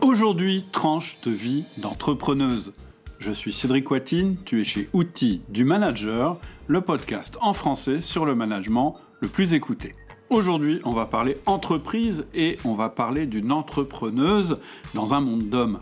[0.00, 2.72] Aujourd'hui, tranche de vie d'entrepreneuse.
[3.18, 8.24] Je suis Cédric Watine, tu es chez Outils du Manager, le podcast en français sur
[8.24, 9.96] le management le plus écouté.
[10.30, 14.60] Aujourd'hui, on va parler entreprise et on va parler d'une entrepreneuse
[14.94, 15.80] dans un monde d'hommes.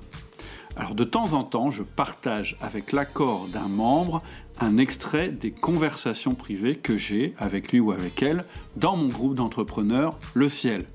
[0.76, 4.22] Alors de temps en temps, je partage avec l'accord d'un membre
[4.60, 8.44] un extrait des conversations privées que j'ai avec lui ou avec elle
[8.76, 10.86] dans mon groupe d'entrepreneurs Le Ciel.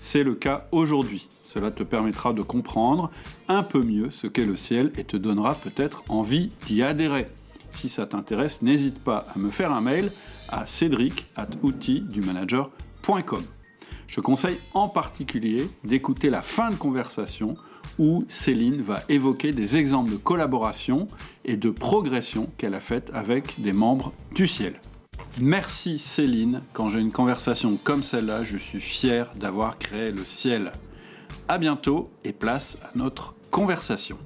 [0.00, 1.28] C'est le cas aujourd'hui.
[1.44, 3.10] Cela te permettra de comprendre
[3.48, 7.26] un peu mieux ce qu'est le ciel et te donnera peut-être envie d'y adhérer.
[7.72, 10.12] Si ça t'intéresse, n'hésite pas à me faire un mail
[10.48, 11.48] à cédric at
[14.06, 17.56] Je conseille en particulier d'écouter la fin de conversation
[17.98, 21.06] où Céline va évoquer des exemples de collaboration
[21.44, 24.80] et de progression qu'elle a faites avec des membres du ciel.
[25.40, 30.72] Merci Céline, quand j'ai une conversation comme celle-là, je suis fier d'avoir créé le ciel.
[31.48, 34.18] A bientôt et place à notre conversation.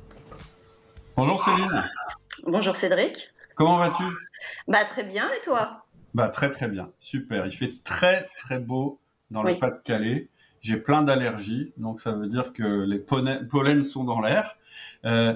[1.16, 1.84] Bonjour Céline.
[2.46, 3.30] Bonjour Cédric.
[3.54, 4.04] Comment vas-tu?
[4.68, 5.86] Bah très bien et toi?
[6.14, 7.46] Bah très très bien, super.
[7.46, 10.28] Il fait très très beau dans le Pas-de-Calais.
[10.60, 14.54] J'ai plein d'allergies, donc ça veut dire que les pollens sont dans l'air.
[15.04, 15.34] Euh,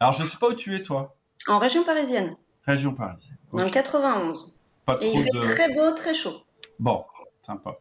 [0.00, 1.16] alors je sais pas où tu es toi?
[1.48, 2.36] En région parisienne.
[2.66, 3.38] Région parisienne.
[3.52, 4.55] Dans le 91.
[4.86, 6.42] Pas et il fait très beau, très chaud.
[6.78, 7.04] Bon,
[7.42, 7.78] sympa.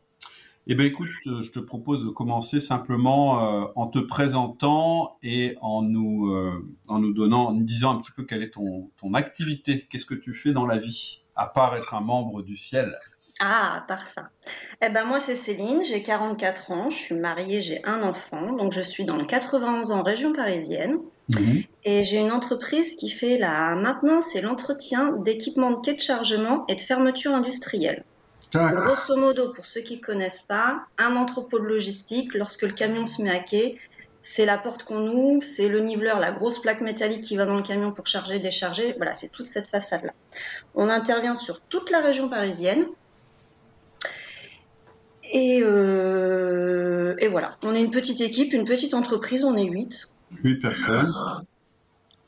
[0.67, 5.55] Eh bien, écoute, euh, je te propose de commencer simplement euh, en te présentant et
[5.61, 8.89] en nous, euh, en nous donnant, en nous disant un petit peu quelle est ton,
[8.99, 9.87] ton activité.
[9.91, 12.95] Qu'est-ce que tu fais dans la vie, à part être un membre du ciel?
[13.39, 14.29] Ah, à part ça.
[14.81, 18.71] Eh ben, moi, c'est Céline, j'ai 44 ans, je suis mariée, j'ai un enfant, donc
[18.73, 20.97] je suis dans le 91 en région parisienne.
[21.29, 21.63] Mhm.
[21.83, 26.65] Et j'ai une entreprise qui fait la maintenance et l'entretien d'équipements de quai de chargement
[26.67, 28.03] et de fermeture industrielle.
[28.53, 33.05] Grosso modo, pour ceux qui ne connaissent pas, un entrepôt de logistique, lorsque le camion
[33.05, 33.77] se met à quai,
[34.21, 37.55] c'est la porte qu'on ouvre, c'est le niveleur, la grosse plaque métallique qui va dans
[37.55, 38.93] le camion pour charger, décharger.
[38.97, 40.13] Voilà, c'est toute cette façade-là.
[40.73, 42.85] On intervient sur toute la région parisienne.
[45.31, 50.11] Et, euh, et, voilà, on est une petite équipe, une petite entreprise, on est 8.
[50.31, 51.13] 8 personnes.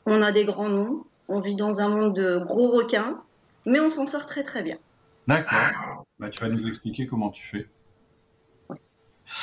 [0.06, 3.20] On a des grands noms, on vit dans un monde de gros requins,
[3.66, 4.78] mais on s'en sort très très bien.
[5.26, 6.06] D'accord.
[6.18, 7.68] Bah, tu vas nous expliquer comment tu fais.
[8.70, 8.76] Oui,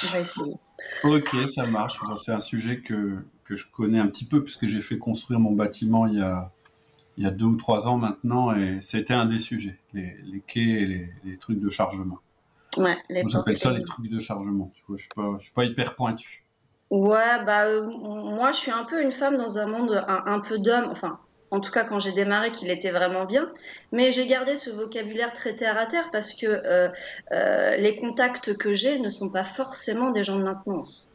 [0.04, 0.56] on va essayer.
[1.04, 2.00] Ok, ça marche.
[2.18, 5.52] C'est un sujet que, que, je connais un petit peu puisque j'ai fait construire mon
[5.52, 6.52] bâtiment il y a,
[7.18, 10.42] il y a deux ou trois ans maintenant et c'était un des sujets, les, les
[10.42, 12.20] quais et les, les, trucs de chargement.
[12.78, 14.72] Ouais, J'appelle ça les trucs de chargement.
[14.76, 16.44] Tu vois, je suis suis pas hyper pointu.
[16.91, 20.40] Ouais, bah euh, moi je suis un peu une femme dans un monde un, un
[20.40, 20.88] peu d'homme.
[20.91, 21.19] Enfin,
[21.51, 23.51] en tout cas quand j'ai démarré, qu'il était vraiment bien.
[23.91, 26.90] Mais j'ai gardé ce vocabulaire très terre à terre parce que euh,
[27.31, 31.13] euh, les contacts que j'ai ne sont pas forcément des gens de maintenance.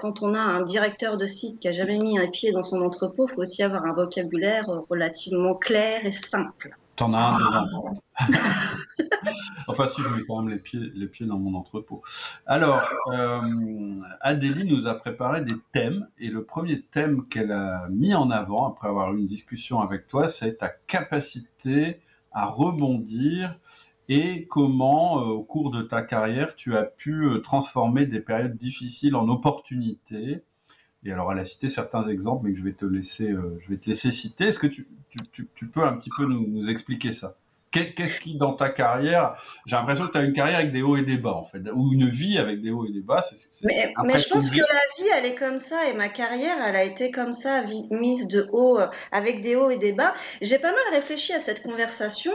[0.00, 2.82] Quand on a un directeur de site qui a jamais mis un pied dans son
[2.82, 6.76] entrepôt, il faut aussi avoir un vocabulaire relativement clair et simple.
[6.96, 8.02] T'en as un devant.
[9.68, 12.02] enfin, si je mets quand même les pieds, les pieds dans mon entrepôt.
[12.46, 13.40] Alors, euh,
[14.20, 18.68] Adélie nous a préparé des thèmes et le premier thème qu'elle a mis en avant
[18.68, 22.00] après avoir eu une discussion avec toi, c'est ta capacité
[22.32, 23.58] à rebondir
[24.08, 28.56] et comment, euh, au cours de ta carrière, tu as pu euh, transformer des périodes
[28.56, 30.42] difficiles en opportunités
[31.04, 33.68] et alors, elle a cité certains exemples, mais que je vais te laisser, euh, je
[33.68, 34.44] vais te laisser citer.
[34.44, 34.86] Est-ce que tu,
[35.32, 37.36] tu, tu, peux un petit peu nous, nous expliquer ça?
[37.70, 39.34] Qu'est-ce qui, dans ta carrière,
[39.66, 41.58] j'ai l'impression que tu as une carrière avec des hauts et des bas, en fait,
[41.74, 43.20] ou une vie avec des hauts et des bas.
[43.64, 46.76] mais, mais je pense que la vie, elle est comme ça, et ma carrière, elle
[46.76, 50.14] a été comme ça, mise de haut, euh, avec des hauts et des bas.
[50.40, 52.32] J'ai pas mal réfléchi à cette conversation,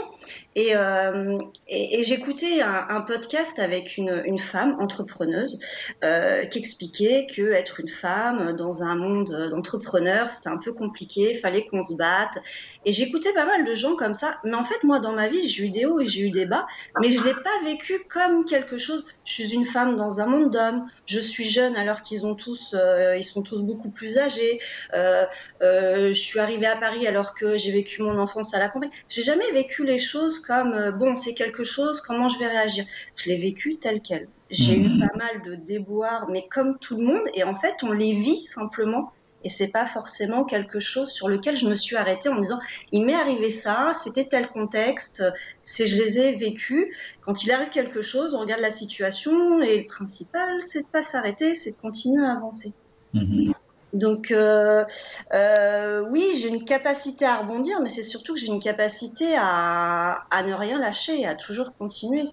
[0.55, 1.37] et, euh,
[1.67, 5.59] et, j'écoutais un, podcast avec une, femme entrepreneuse
[6.03, 11.35] euh, qui expliquait que être une femme dans un monde d'entrepreneurs, c'était un peu compliqué,
[11.35, 12.39] fallait qu'on se batte.
[12.85, 15.65] Et j'écoutais pas mal de gens comme ça, mais en fait, moi, dans ma j'ai
[15.65, 16.65] eu des hauts et j'ai eu des bas,
[16.99, 19.05] mais je l'ai pas vécu comme quelque chose.
[19.25, 20.87] Je suis une femme dans un monde d'hommes.
[21.05, 24.59] Je suis jeune alors qu'ils ont tous, euh, ils sont tous beaucoup plus âgés.
[24.93, 28.89] Je suis arrivée à Paris alors que j'ai vécu mon enfance à la campagne.
[29.07, 32.01] J'ai jamais vécu les choses comme bon, c'est quelque chose.
[32.01, 32.85] Comment je vais réagir?
[33.15, 34.27] Je l'ai vécu tel quel.
[34.49, 34.99] J'ai eu mmh.
[34.99, 37.23] pas mal de déboires, mais comme tout le monde.
[37.33, 39.11] Et en fait, on les vit simplement
[39.43, 42.59] et c'est pas forcément quelque chose sur lequel je me suis arrêtée en me disant
[42.91, 45.23] il m'est arrivé ça, c'était tel contexte,
[45.61, 46.87] c'est je les ai vécus.
[47.21, 51.03] Quand il arrive quelque chose, on regarde la situation et le principal c'est de pas
[51.03, 52.73] s'arrêter, c'est de continuer à avancer.
[53.13, 53.53] Mm-hmm.
[53.93, 54.85] Donc euh,
[55.33, 60.25] euh, oui, j'ai une capacité à rebondir, mais c'est surtout que j'ai une capacité à,
[60.29, 62.25] à, ne rien lâcher, à toujours continuer.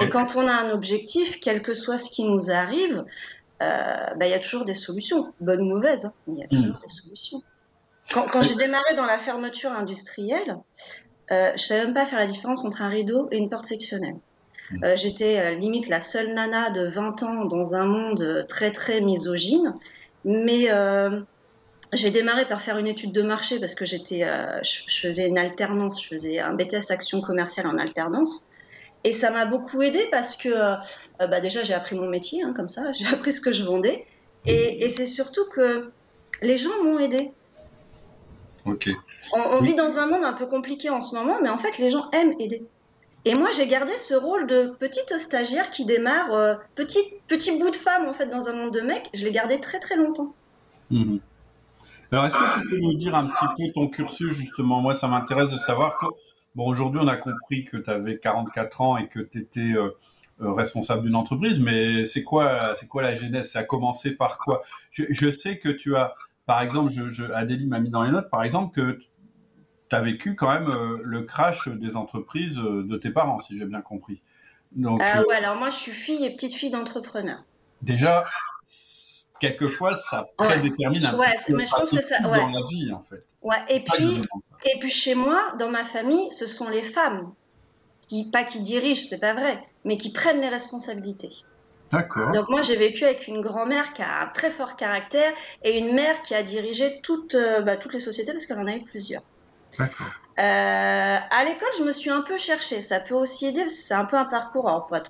[0.00, 3.04] Et quand on a un objectif, quel que soit ce qui nous arrive,
[3.60, 6.76] bah, il y a toujours des solutions, bonnes ou mauvaises, hein, il y a toujours
[6.76, 6.80] mm.
[6.80, 7.42] des solutions.
[8.10, 10.56] Quand, j'ai démarré dans la fermeture industrielle,
[11.30, 14.16] euh, je savais même pas faire la différence entre un rideau et une porte sectionnelle.
[14.70, 14.84] Mm.
[14.84, 19.00] Euh, j'étais euh, limite la seule nana de 20 ans dans un monde très très
[19.00, 19.74] misogyne,
[20.24, 21.20] mais euh,
[21.92, 24.26] j'ai démarré par faire une étude de marché parce que j'étais,
[24.62, 28.46] je, faisais une alternance, je faisais un BTS action commerciale en alternance.
[29.04, 30.50] Et ça m'a beaucoup aidé parce que
[31.18, 34.04] bah déjà j'ai appris mon métier, hein, comme ça, j'ai appris ce que je vendais.
[34.44, 35.90] Et, et c'est surtout que
[36.42, 37.32] les gens m'ont aidé.
[39.32, 41.90] On, vit dans un monde un peu compliqué en ce moment, mais en fait, les
[41.90, 42.62] gens aiment aider.
[43.24, 47.70] Et moi, j'ai gardé ce rôle de petite stagiaire qui démarre, euh, petit, petit bout
[47.70, 49.10] de femme en fait dans un monde de mecs.
[49.12, 50.34] Je l'ai gardé très très longtemps.
[50.90, 51.20] Mhm.
[52.10, 54.80] Alors, est-ce que tu peux nous dire un petit peu ton cursus justement?
[54.80, 55.98] Moi, ça m'intéresse de savoir.
[55.98, 56.06] Que...
[56.54, 59.90] Bon, aujourd'hui, on a compris que tu avais 44 ans et que tu étais euh,
[60.40, 63.50] euh, responsable d'une entreprise, mais c'est quoi, c'est quoi la genèse?
[63.50, 64.62] Ça a commencé par quoi?
[64.90, 66.14] Je, sais que tu as
[66.48, 69.00] par exemple, je, Adélie m'a mis dans les notes, par exemple, que
[69.88, 73.56] tu as vécu quand même euh, le crash des entreprises euh, de tes parents, si
[73.56, 74.20] j'ai bien compris.
[74.72, 77.42] Donc, ah ouais, alors moi je suis fille et petite fille d'entrepreneur.
[77.80, 78.24] Déjà,
[79.40, 83.00] quelquefois ça prédétermine un ouais, peu mais je pense que ça, dans la vie en
[83.00, 83.24] fait.
[83.40, 84.20] Ouais, et puis,
[84.64, 87.32] et puis chez moi, dans ma famille, ce sont les femmes
[88.08, 91.30] qui, pas qui dirigent, c'est pas vrai, mais qui prennent les responsabilités.
[91.90, 95.32] Donc moi j'ai vécu avec une grand-mère qui a un très fort caractère
[95.62, 98.66] et une mère qui a dirigé toutes, euh, bah, toutes les sociétés parce qu'elle en
[98.66, 99.22] a eu plusieurs.
[99.78, 100.06] D'accord.
[100.38, 102.80] Euh, à l'école, je me suis un peu cherchée.
[102.80, 105.00] Ça peut aussi aider c'est un peu un parcours, alors pas,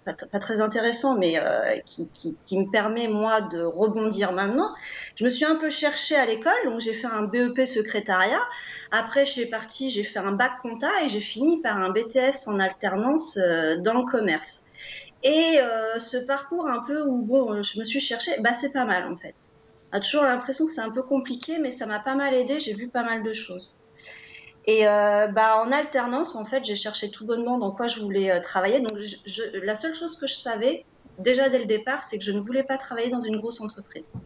[0.40, 4.75] très intéressant, mais euh, qui, me permet moi de rebondir maintenant.
[5.16, 8.40] Je me suis un peu cherchée à l'école, donc j'ai fait un BEP secrétariat.
[8.90, 12.49] Après, je suis partie, j'ai fait un bac compta et j'ai fini par un BTS
[12.49, 14.64] en alternance dans le commerce.
[15.22, 18.84] Et euh, ce parcours un peu où bon, je me suis cherchée, bah c'est pas
[18.84, 19.34] mal en fait.
[19.93, 22.61] J'ai toujours l'impression que c'est un peu compliqué, mais ça m'a pas mal aidé.
[22.61, 23.75] J'ai vu pas mal de choses.
[24.68, 28.30] Et euh, bah en alternance, en fait, j'ai cherché tout bonnement dans quoi je voulais
[28.30, 28.80] euh, travailler.
[28.80, 30.84] Donc je, la seule chose que je savais
[31.18, 34.18] déjà dès le départ, c'est que je ne voulais pas travailler dans une grosse entreprise.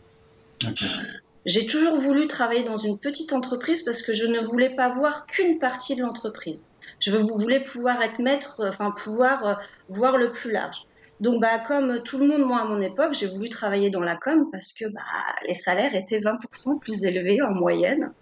[1.47, 5.27] J'ai toujours voulu travailler dans une petite entreprise parce que je ne voulais pas voir
[5.27, 6.75] qu'une partie de l'entreprise.
[6.99, 9.55] Je voulais pouvoir être maître, enfin pouvoir euh,
[9.89, 10.87] voir le plus large.
[11.21, 14.17] Donc, bah, comme tout le monde, moi, à mon époque, j'ai voulu travailler dans la
[14.17, 15.03] com parce que bah,
[15.47, 18.13] les salaires étaient 20% plus élevés en moyenne.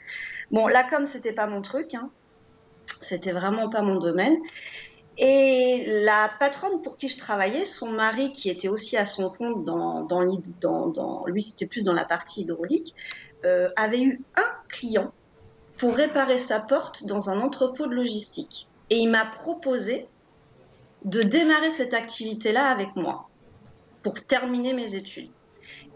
[0.51, 1.95] Bon, la com, c'était pas mon truc.
[1.95, 2.11] Hein.
[3.01, 4.37] C'était vraiment pas mon domaine.
[5.19, 9.65] Et la patronne pour qui je travaillais, son mari, qui était aussi à son compte
[9.65, 10.23] dans,
[11.27, 12.95] lui, c'était plus dans la partie hydraulique,
[13.45, 15.13] euh, avait eu un client
[15.79, 18.69] pour réparer sa porte dans un entrepôt de logistique.
[18.89, 20.09] Et il m'a proposé
[21.05, 23.29] de démarrer cette activité-là avec moi
[24.03, 25.31] pour terminer mes études.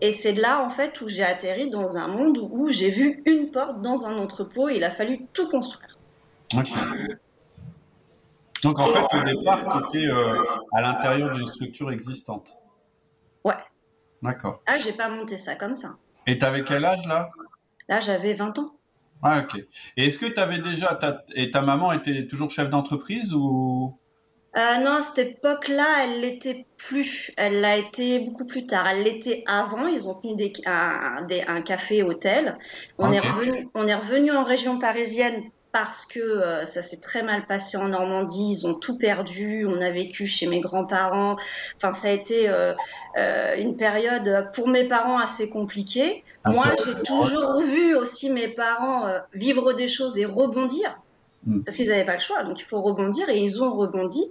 [0.05, 3.51] Et c'est là, en fait, où j'ai atterri dans un monde où j'ai vu une
[3.51, 5.97] porte dans un entrepôt et il a fallu tout construire.
[8.63, 12.55] Donc en fait, au départ, tu étais euh, à l'intérieur d'une structure existante.
[13.45, 13.57] Ouais.
[14.21, 14.61] D'accord.
[14.67, 15.95] Ah, j'ai pas monté ça comme ça.
[16.27, 17.31] Et tu avais quel âge là?
[17.89, 18.77] Là, j'avais 20 ans.
[19.23, 19.59] Ah, ok.
[19.97, 20.99] Et est-ce que tu avais déjà.
[21.35, 23.99] et ta maman était toujours chef d'entreprise ou?
[24.57, 27.33] Euh, non, à cette époque-là, elle l'était plus.
[27.37, 28.87] Elle l'a été beaucoup plus tard.
[28.87, 29.87] Elle l'était avant.
[29.87, 32.59] Ils ont tenu des, un, un café-hôtel.
[32.99, 35.43] On, est revenu, on est revenu en région parisienne
[35.75, 39.81] parce que euh, ça s'est très mal passé en Normandie, ils ont tout perdu, on
[39.83, 41.35] a vécu chez mes grands-parents,
[41.77, 42.75] enfin ça a été euh,
[43.19, 46.23] euh, une période pour mes parents assez compliquée.
[46.45, 50.97] Ah, Moi j'ai toujours vu aussi mes parents vivre des choses et rebondir,
[51.47, 51.63] hmm.
[51.65, 54.23] parce qu'ils n'avaient pas le choix, donc il faut rebondir et ils ont rebondi.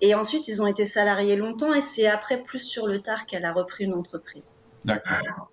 [0.00, 3.44] Et ensuite ils ont été salariés longtemps et c'est après plus sur le tard qu'elle
[3.44, 4.56] a repris une entreprise.
[4.84, 5.50] D'accord.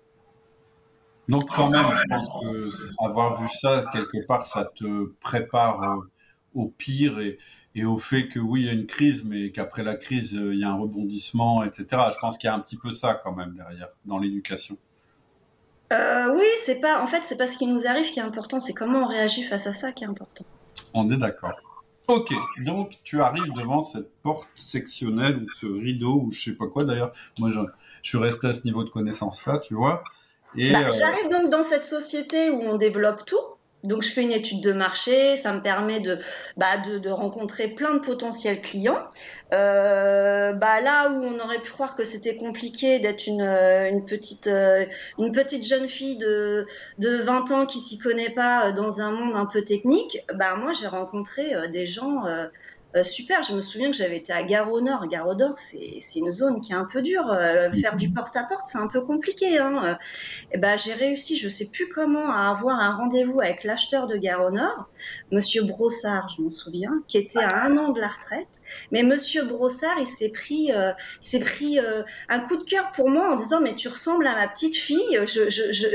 [1.28, 6.10] Donc quand même, je pense que avoir vu ça quelque part, ça te prépare euh,
[6.54, 7.38] au pire et,
[7.74, 10.54] et, au fait que oui, il y a une crise, mais qu'après la crise, euh,
[10.54, 11.84] il y a un rebondissement, etc.
[12.12, 14.78] Je pense qu'il y a un petit peu ça quand même derrière dans l'éducation.
[15.92, 17.02] Euh, oui, c'est pas.
[17.02, 19.42] En fait, c'est pas ce qui nous arrive qui est important, c'est comment on réagit
[19.42, 20.44] face à ça qui est important.
[20.98, 21.52] On est d'accord.
[22.08, 22.32] Ok,
[22.64, 26.84] donc tu arrives devant cette porte sectionnelle ou ce rideau ou je sais pas quoi.
[26.84, 27.60] D'ailleurs, moi je,
[28.02, 30.02] je suis resté à ce niveau de connaissance là, tu vois.
[30.56, 33.36] Bah, euh, j'arrive donc dans cette société où on développe tout.
[33.86, 36.18] Donc je fais une étude de marché, ça me permet de,
[36.56, 39.02] bah, de, rencontrer plein de potentiels clients.
[39.52, 44.04] Euh, bah, là où on aurait pu croire que c'était compliqué d'être une, euh, une,
[44.04, 44.50] petite,
[45.18, 46.66] une petite jeune fille de,
[46.98, 50.72] de 20 ans qui s'y connaît pas dans un monde un peu technique, bah, moi
[50.72, 52.46] j'ai rencontré des gens euh,
[53.02, 53.42] super.
[53.42, 55.06] Je me souviens que j'avais été à Gare au Nord.
[55.08, 57.30] Gare au Nord, c'est une zone qui est un peu dure.
[57.30, 59.58] Euh, faire du porte-à-porte, c'est un peu compliqué.
[59.58, 59.98] Hein.
[60.52, 64.16] Et ben, j'ai réussi, je sais plus comment, à avoir un rendez-vous avec l'acheteur de
[64.16, 64.88] Gare au Nord,
[65.30, 68.62] Monsieur Brossard, je m'en souviens, qui était à un an de la retraite.
[68.92, 70.70] Mais Monsieur Brossard, il s'est pris,
[71.20, 71.78] s'est pris
[72.28, 75.18] un coup de cœur pour moi en disant mais tu ressembles à ma petite fille.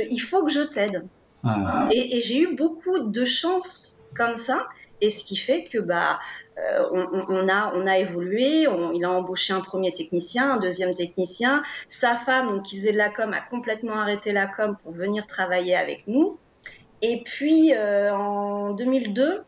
[0.10, 1.04] il faut que je t'aide.
[1.44, 1.88] Ah.
[1.92, 4.68] Et, j'ai eu beaucoup de chance comme ça.
[5.02, 6.20] Et ce qui fait que bah,
[6.58, 8.68] euh, on, a, on a évolué.
[8.94, 11.64] il a embauché un premier technicien, un deuxième technicien.
[11.90, 15.76] Sa femme, qui faisait de la com, a complètement arrêté la com pour venir travailler
[15.76, 16.38] avec nous.
[17.02, 19.44] Et puis euh, en 2002,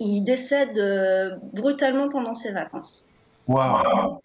[0.00, 3.10] il décède euh, brutalement pendant ses vacances.
[3.46, 4.20] Waouh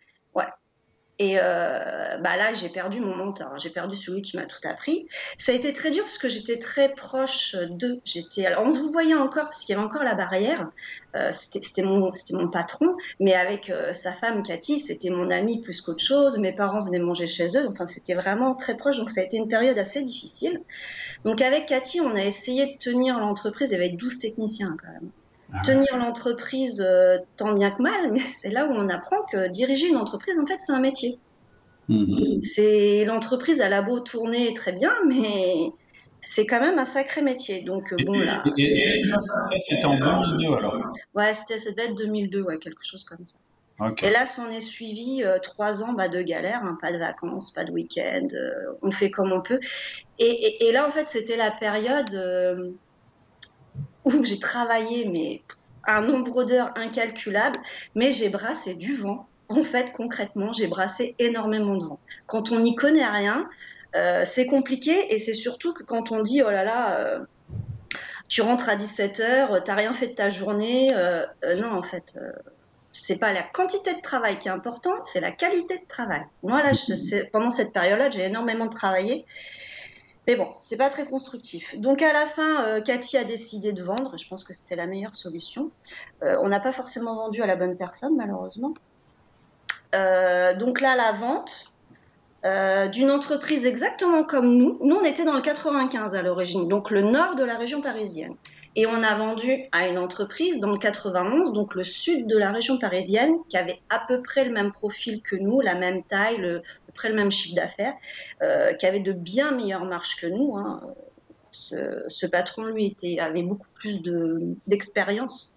[1.21, 3.59] et euh, bah là, j'ai perdu mon mentor.
[3.59, 5.09] J'ai perdu celui qui m'a tout appris.
[5.37, 7.99] Ça a été très dur parce que j'étais très proche d'eux.
[8.05, 10.71] J'étais, alors on se vous voyait encore parce qu'il y avait encore la barrière.
[11.17, 15.81] Euh, c'était mon, mon patron, mais avec euh, sa femme Cathy, c'était mon ami plus
[15.81, 16.37] qu'autre chose.
[16.37, 17.67] Mes parents venaient manger chez eux.
[17.67, 18.97] Enfin, c'était vraiment très proche.
[18.97, 20.61] Donc ça a été une période assez difficile.
[21.25, 23.71] Donc avec Cathy, on a essayé de tenir l'entreprise.
[23.71, 25.11] Il y avait 12 techniciens quand même.
[25.53, 29.47] Ah tenir l'entreprise euh, tant bien que mal, mais c'est là où on apprend que
[29.49, 31.17] diriger une entreprise, en fait, c'est un métier.
[31.87, 32.41] Mhm.
[32.43, 35.71] C'est l'entreprise, elle a beau tourner très bien, mais
[36.21, 37.63] c'est quand même un sacré métier.
[37.63, 38.43] Donc bon là.
[38.57, 39.17] Et, ça,
[39.59, 40.77] c'était en 2002 alors.
[41.15, 43.39] Ouais, c'était ça devait être 2002, ouais, quelque chose comme ça.
[44.01, 47.53] Et là, s'en est suivi euh, trois ans bah, de galère, hein, pas de vacances,
[47.53, 48.51] pas de week-end, euh,
[48.81, 49.61] on fait comme on peut.
[50.19, 52.13] Et, et là, en fait, c'était la période
[54.05, 55.41] où j'ai travaillé mais
[55.85, 57.59] un nombre d'heures incalculable,
[57.95, 59.27] mais j'ai brassé du vent.
[59.47, 61.99] En fait, concrètement, j'ai brassé énormément de vent.
[62.27, 63.49] Quand on n'y connaît rien,
[63.95, 67.19] euh, c'est compliqué et c'est surtout que quand on dit oh là là, euh,
[68.27, 71.25] tu rentres à 17h, t'as rien fait de ta journée, euh,
[71.57, 72.15] non en fait,
[72.91, 76.21] c'est pas la quantité de travail qui est importante, c'est la qualité de travail.
[76.43, 76.71] Moi là,
[77.31, 79.25] pendant cette période-là, j'ai énormément travaillé
[80.29, 81.75] mais bon, c'est pas très constructif.
[81.79, 84.15] Donc à la fin, euh, Cathy a décidé de vendre.
[84.15, 85.71] Je pense que c'était la meilleure solution.
[86.21, 88.75] Euh, on n'a pas forcément vendu à la bonne personne, malheureusement.
[89.95, 91.73] Euh, donc là, la vente
[92.93, 94.77] d'une entreprise exactement comme nous.
[94.81, 98.35] Nous, on était dans le 95 à l'origine, donc le nord de la région parisienne.
[98.75, 102.51] Et on a vendu à une entreprise dans le 91, donc le sud de la
[102.51, 106.37] région parisienne, qui avait à peu près le même profil que nous, la même taille,
[106.37, 107.95] le, à peu près le même chiffre d'affaires,
[108.41, 110.55] euh, qui avait de bien meilleures marges que nous.
[110.55, 110.81] Hein.
[111.51, 114.01] Ce, patron, lui, était, avait beaucoup plus
[114.67, 115.51] d'expérience.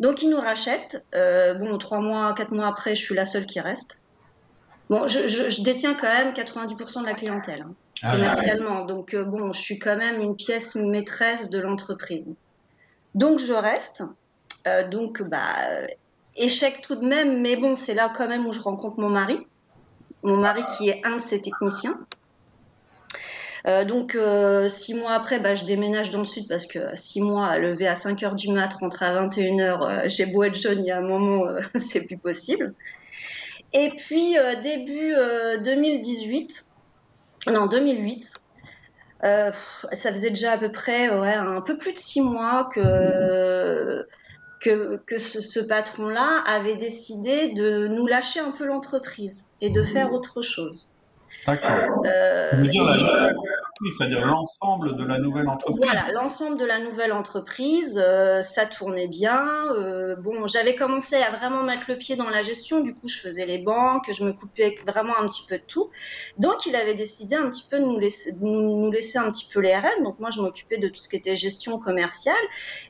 [0.00, 1.04] donc il nous rachète.
[1.14, 4.01] Euh, bon, trois mois, quatre mois après, je suis la seule qui reste.
[4.90, 7.62] Bon, je, détiens quand même 90% de la clientèle.
[7.62, 7.74] Hein.
[8.02, 8.84] Ah commercialement.
[8.84, 12.34] Donc euh, bon, je suis quand même une pièce maîtresse de l'entreprise.
[13.14, 14.02] Donc je reste.
[14.66, 15.56] Euh, donc bah
[16.36, 19.38] échec tout de même, mais bon, c'est là quand même où je rencontre mon mari,
[20.22, 21.98] mon mari qui est un de ses techniciens.
[23.68, 24.18] Euh, donc
[24.68, 27.94] six mois après, bah, je déménage dans le sud parce que six mois lever à
[27.94, 30.98] 5 heures du mat, rentrer à 21 h j'ai beau être jeune, il y a
[30.98, 31.44] un moment,
[31.76, 32.74] c'est plus possible.
[33.74, 35.14] Et puis début
[35.62, 36.72] 2018,
[37.50, 38.34] non, 2008.
[39.24, 39.52] Euh,
[39.92, 44.04] ça faisait déjà à peu près ouais, un peu plus de six mois que,
[44.60, 50.12] que, que ce, patron-là avait décidé de nous lâcher un peu l'entreprise et de faire
[50.12, 50.90] autre chose.
[51.46, 52.04] D'accord.
[52.04, 52.50] Euh,
[53.90, 55.84] c'est-à-dire l'ensemble de la nouvelle entreprise.
[55.84, 59.66] Voilà, l'ensemble de la nouvelle entreprise, euh, ça tournait bien.
[59.74, 63.18] Euh, bon, j'avais commencé à vraiment mettre le pied dans la gestion, du coup, je
[63.18, 65.90] faisais les banques, je me coupais vraiment un petit peu de tout.
[66.38, 69.60] Donc, il avait décidé un petit peu de nous laisser, nous laisser un petit peu
[69.60, 70.04] les rênes.
[70.04, 72.34] Donc, moi, je m'occupais de tout ce qui était gestion commerciale.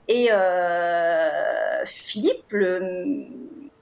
[0.08, 3.28] Et euh, Philippe, le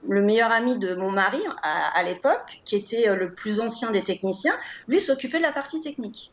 [0.07, 4.55] meilleur ami de mon mari à l'époque, qui était le plus ancien des techniciens,
[4.87, 6.31] lui s'occupait de la partie technique.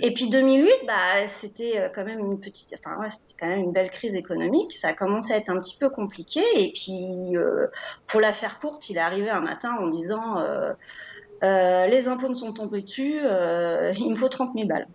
[0.00, 3.72] Et puis 2008, bah, c'était euh, quand même une petite, enfin c'était quand même une
[3.72, 4.72] belle crise économique.
[4.72, 6.42] Ça a commencé à être un petit peu compliqué.
[6.56, 7.66] Et puis, euh,
[8.06, 10.72] pour la faire courte, il est arrivé un matin en disant euh,
[11.42, 14.88] les impôts me sont tombés dessus, il me faut 30 000 balles.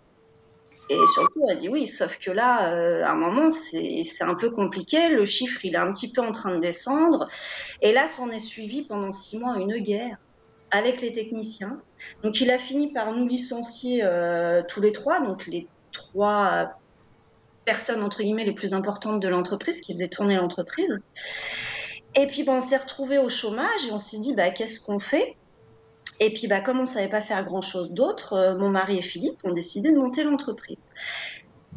[0.88, 4.50] Et surtout, elle a dit oui, sauf que là, à un moment, c'est un peu
[4.50, 5.08] compliqué.
[5.08, 7.28] Le chiffre, il est un petit peu en train de descendre.
[7.82, 10.18] Et là, s'en est suivi pendant six mois une guerre
[10.70, 11.80] avec les techniciens.
[12.22, 16.78] Donc il a fini par nous licencier euh, tous les trois, donc les trois
[17.64, 21.02] personnes entre guillemets les plus importantes de l'entreprise qui faisaient tourner l'entreprise.
[22.14, 25.36] Et puis on s'est retrouvé au chômage et on s'est dit bah, qu'est-ce qu'on fait?
[26.18, 29.02] Et puis bah, comme on savait pas faire grand chose d'autre, euh, mon mari et
[29.02, 30.90] Philippe ont décidé de monter l'entreprise.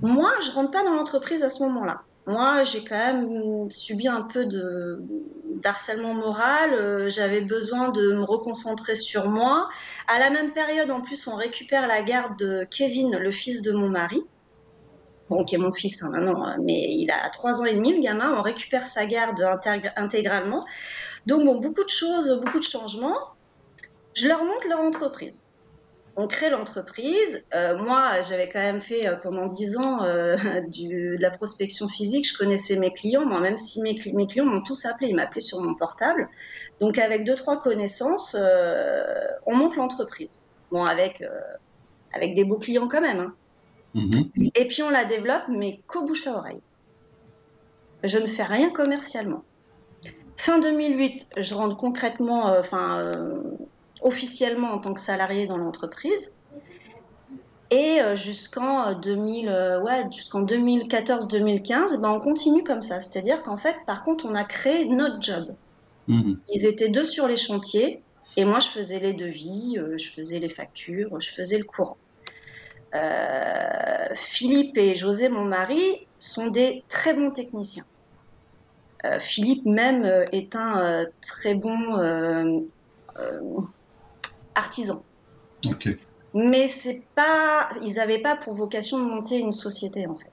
[0.01, 2.03] Moi, je rentre pas dans l'entreprise à ce moment-là.
[2.25, 4.47] Moi, j'ai quand même subi un peu
[5.63, 6.73] d'harcèlement moral.
[6.73, 9.67] Euh, j'avais besoin de me reconcentrer sur moi.
[10.07, 13.71] À la même période, en plus, on récupère la garde de Kevin, le fils de
[13.71, 14.21] mon mari.
[15.29, 17.95] Bon, qui est mon fils hein, maintenant, hein, mais il a trois ans et demi,
[17.95, 18.35] le gamin.
[18.38, 19.43] On récupère sa garde
[19.95, 20.65] intégralement.
[21.25, 23.17] Donc, bon, beaucoup de choses, beaucoup de changements.
[24.13, 25.45] Je leur montre leur entreprise
[26.15, 27.43] on crée l'entreprise.
[27.53, 30.35] Euh, moi, j'avais quand même fait euh, pendant dix ans euh,
[30.67, 32.27] de la prospection physique.
[32.27, 35.61] Je connaissais mes clients, moi, même si mes, clients m'ont tous appelé, ils m'appelaient sur
[35.61, 36.29] mon portable.
[36.81, 38.35] Donc, avec deux, trois connaissances,
[39.45, 40.45] on monte l'entreprise.
[40.71, 41.23] Bon, avec,
[42.13, 43.19] avec des beaux clients quand même.
[43.19, 43.33] Hein.
[43.95, 44.51] Mm-hmm.
[44.55, 46.61] Et puis, on la développe, mais qu'au bouche à oreille.
[48.03, 49.43] Je ne fais rien commercialement.
[50.37, 53.11] Fin 2008, je rentre concrètement, enfin,
[54.01, 56.36] officiellement en tant que salarié dans l'entreprise.
[57.72, 63.00] Et euh, jusqu'en 2000, euh, euh, ouais, jusqu'en 2014-2015, ben on continue comme ça.
[63.00, 65.53] C'est-à-dire qu'en fait, par contre, on a créé notre job.
[66.08, 66.39] Mhm.
[66.51, 68.01] Ils étaient deux sur les chantiers
[68.38, 71.98] et moi, je faisais les devis, je faisais les factures, je faisais le courant.
[74.15, 77.86] Philippe et José, mon mari, sont des très bons techniciens.
[79.20, 82.65] Philippe même est un très bon
[84.56, 85.01] artisans.
[86.34, 90.32] Mais c'est pas, ils n'avaient pas pour vocation de monter une société en fait.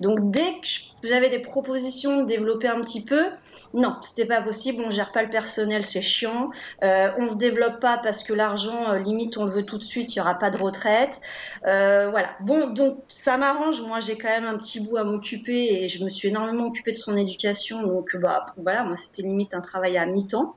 [0.00, 0.68] Donc dès que
[1.08, 3.26] j'avais des propositions de développer un petit peu,
[3.74, 4.82] non, c'était pas possible.
[4.86, 6.50] On gère pas le personnel, c'est chiant.
[6.82, 9.84] Euh, on se développe pas parce que l'argent, euh, limite, on le veut tout de
[9.84, 10.14] suite.
[10.14, 11.20] Il y aura pas de retraite.
[11.66, 12.30] Euh, voilà.
[12.40, 13.80] Bon, donc ça m'arrange.
[13.82, 16.92] Moi, j'ai quand même un petit bout à m'occuper et je me suis énormément occupée
[16.92, 17.82] de son éducation.
[17.82, 20.56] Donc bah voilà, moi c'était limite un travail à mi-temps.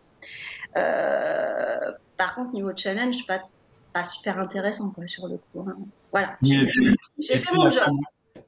[2.18, 3.42] Par contre, niveau challenge, pas,
[3.94, 5.66] pas super intéressant quoi, sur le coup.
[5.68, 5.76] Hein.
[6.12, 6.38] Voilà.
[6.42, 7.90] J'ai fait mon job.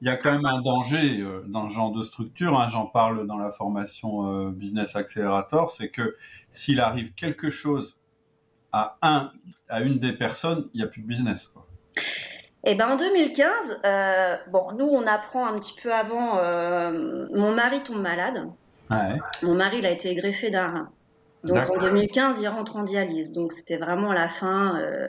[0.00, 2.86] Il y a quand même un danger euh, dans ce genre de structure, hein, j'en
[2.86, 6.16] parle dans la formation euh, Business Accelerator, c'est que
[6.52, 7.96] s'il arrive quelque chose
[8.72, 9.32] à un,
[9.68, 11.46] à une des personnes, il n'y a plus de business.
[11.46, 11.66] Quoi.
[12.64, 16.42] Eh ben en 2015, euh, bon, nous on apprend un petit peu avant.
[17.32, 18.48] mon mari tombe malade.
[19.42, 20.90] Mon mari il a été greffé d'un rein.
[21.46, 23.32] Donc en 2015, il rentre en dialyse.
[23.32, 24.78] Donc c'était vraiment la fin.
[24.80, 25.08] Euh,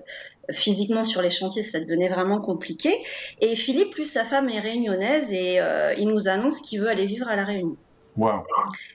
[0.49, 3.03] physiquement sur les chantiers, ça devenait vraiment compliqué.
[3.41, 7.05] Et Philippe, plus sa femme est réunionnaise et euh, il nous annonce qu'il veut aller
[7.05, 7.75] vivre à la Réunion.
[8.15, 8.45] Wow.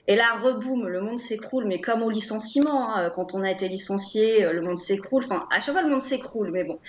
[0.07, 3.69] Et là, reboum, le monde s'écroule, mais comme au licenciement, hein, quand on a été
[3.69, 5.23] licencié, le monde s'écroule.
[5.23, 6.79] Enfin, à chaque fois, le monde s'écroule, mais bon.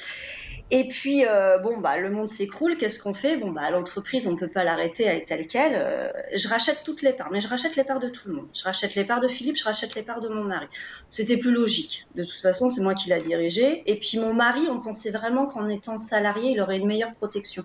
[0.70, 2.76] Et puis, euh, bon, bah, le monde s'écroule.
[2.76, 3.36] Qu'est-ce qu'on fait?
[3.36, 5.74] Bon, bah, l'entreprise, on ne peut pas l'arrêter, elle est telle qu'elle.
[5.74, 8.48] Euh, je rachète toutes les parts, mais je rachète les parts de tout le monde.
[8.54, 10.66] Je rachète les parts de Philippe, je rachète les parts de mon mari.
[11.10, 12.06] C'était plus logique.
[12.14, 13.82] De toute façon, c'est moi qui l'a dirigé.
[13.86, 17.64] Et puis, mon mari, on pensait vraiment qu'en étant salarié, il aurait une meilleure protection.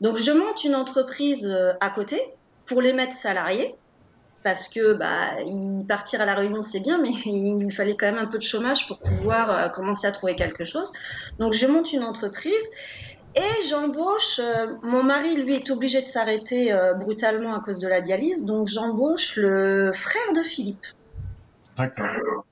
[0.00, 2.20] Donc, je monte une entreprise euh, à côté
[2.64, 3.74] pour les mettre salariés
[4.42, 5.30] parce que bah,
[5.88, 8.42] partir à la Réunion c'est bien, mais il lui fallait quand même un peu de
[8.42, 10.92] chômage pour pouvoir euh, commencer à trouver quelque chose.
[11.38, 12.54] Donc je monte une entreprise
[13.34, 14.38] et j'embauche.
[14.38, 18.44] Euh, mon mari lui est obligé de s'arrêter euh, brutalement à cause de la dialyse,
[18.44, 20.86] donc j'embauche le frère de Philippe.
[21.76, 22.44] D'accord.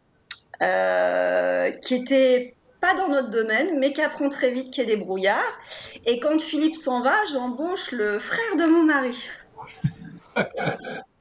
[1.81, 5.03] qui était pas dans notre domaine, mais qui apprend très vite qu'il y a des
[5.03, 5.59] brouillards.
[6.05, 9.27] Et quand Philippe s'en va, j'embauche le frère de mon mari.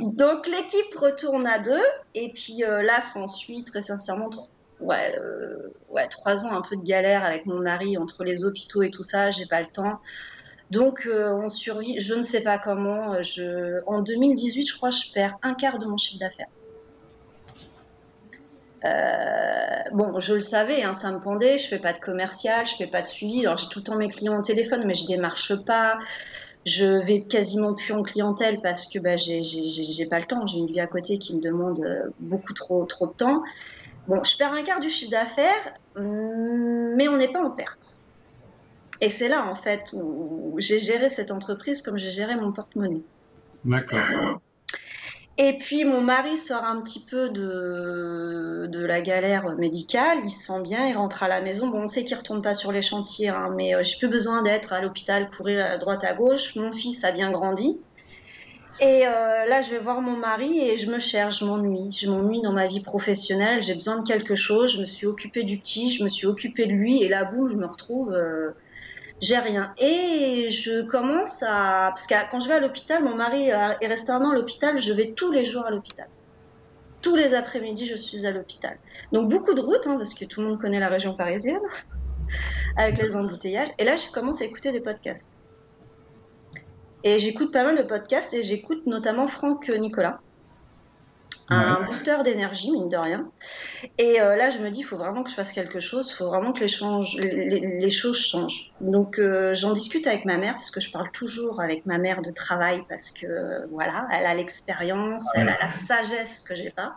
[0.00, 1.82] Donc l'équipe retourne à deux
[2.14, 4.30] et puis euh, là s'ensuit très sincèrement
[4.80, 8.82] ouais, euh, ouais, trois ans un peu de galère avec mon mari entre les hôpitaux
[8.82, 10.00] et tout ça, j'ai pas le temps.
[10.70, 13.16] Donc euh, on survit, je ne sais pas comment.
[13.86, 16.48] En 2018, je crois, je perds un quart de mon chiffre d'affaires.
[19.92, 21.58] bon, je le savais, hein, ça me pendait.
[21.58, 23.46] Je fais pas de commercial, je fais pas de suivi.
[23.46, 25.98] Alors j'ai tout le temps mes clients au téléphone, mais je démarche pas.
[26.66, 30.46] Je vais quasiment plus en clientèle parce que bah, j'ai pas le temps.
[30.46, 33.42] J'ai une vie à côté qui me demande euh, beaucoup trop, trop de temps.
[34.06, 37.98] Bon, je perds un quart du chiffre d'affaires, mais on n'est pas en perte.
[39.00, 43.02] Et c'est là, en fait, où j'ai géré cette entreprise comme j'ai géré mon porte-monnaie.
[43.64, 44.40] D'accord.
[45.40, 50.46] Et puis mon mari sort un petit peu de, de la galère médicale, il se
[50.46, 51.68] sent bien, il rentre à la maison.
[51.68, 54.08] Bon, on sait qu'il ne retourne pas sur les chantiers, hein, mais euh, j'ai plus
[54.08, 56.56] besoin d'être à l'hôpital, courir à droite à gauche.
[56.56, 57.78] Mon fils a bien grandi.
[58.80, 61.92] Et euh, là, je vais voir mon mari et je me cherche, je m'ennuie.
[61.92, 64.74] Je m'ennuie dans ma vie professionnelle, j'ai besoin de quelque chose.
[64.74, 67.48] Je me suis occupée du petit, je me suis occupée de lui, et là, boum,
[67.48, 68.12] je me retrouve.
[68.12, 68.50] Euh,
[69.20, 69.72] j'ai rien.
[69.78, 71.90] Et je commence à...
[71.94, 74.78] Parce que quand je vais à l'hôpital, mon mari est resté un an à l'hôpital,
[74.78, 76.08] je vais tous les jours à l'hôpital.
[77.02, 78.78] Tous les après-midi, je suis à l'hôpital.
[79.12, 81.60] Donc beaucoup de routes, hein, parce que tout le monde connaît la région parisienne,
[82.76, 83.68] avec les embouteillages.
[83.78, 85.38] Et là, je commence à écouter des podcasts.
[87.04, 90.20] Et j'écoute pas mal de podcasts et j'écoute notamment Franck Nicolas
[91.50, 93.30] un booster d'énergie, mine de rien.
[93.96, 96.14] Et euh, là, je me dis, il faut vraiment que je fasse quelque chose, il
[96.14, 98.72] faut vraiment que les, choses changent.
[98.80, 102.22] Donc, euh, j'en discute avec ma mère, parce que je parle toujours avec ma mère
[102.22, 106.96] de travail, parce que voilà, elle a l'expérience, elle a la sagesse que j'ai pas.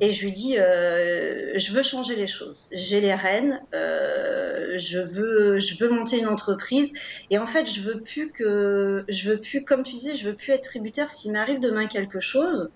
[0.00, 2.68] Et je lui dis, euh, je veux changer les choses.
[2.70, 6.92] J'ai les rênes, je veux, je veux monter une entreprise.
[7.30, 10.36] Et en fait, je veux plus que, je veux plus, comme tu disais, je veux
[10.36, 11.08] plus être tributaire.
[11.08, 12.70] S'il m'arrive demain quelque chose,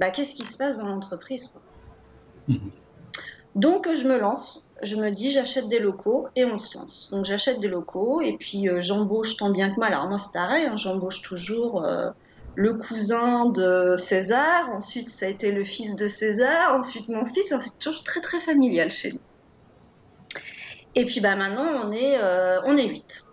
[0.00, 1.60] bah, qu'est-ce qui se passe dans l'entreprise
[2.48, 2.70] mhm.
[3.54, 7.10] Donc je me lance, je me dis j'achète des locaux et on se lance.
[7.10, 9.92] Donc j'achète des locaux et puis euh, j'embauche tant bien que mal.
[9.92, 12.10] Alors moi c'est pareil, hein, j'embauche toujours euh,
[12.54, 17.52] le cousin de César, ensuite ça a été le fils de César, ensuite mon fils,
[17.60, 19.20] c'est toujours très très familial chez nous.
[20.94, 23.29] Et puis bah maintenant on est euh, on est 8.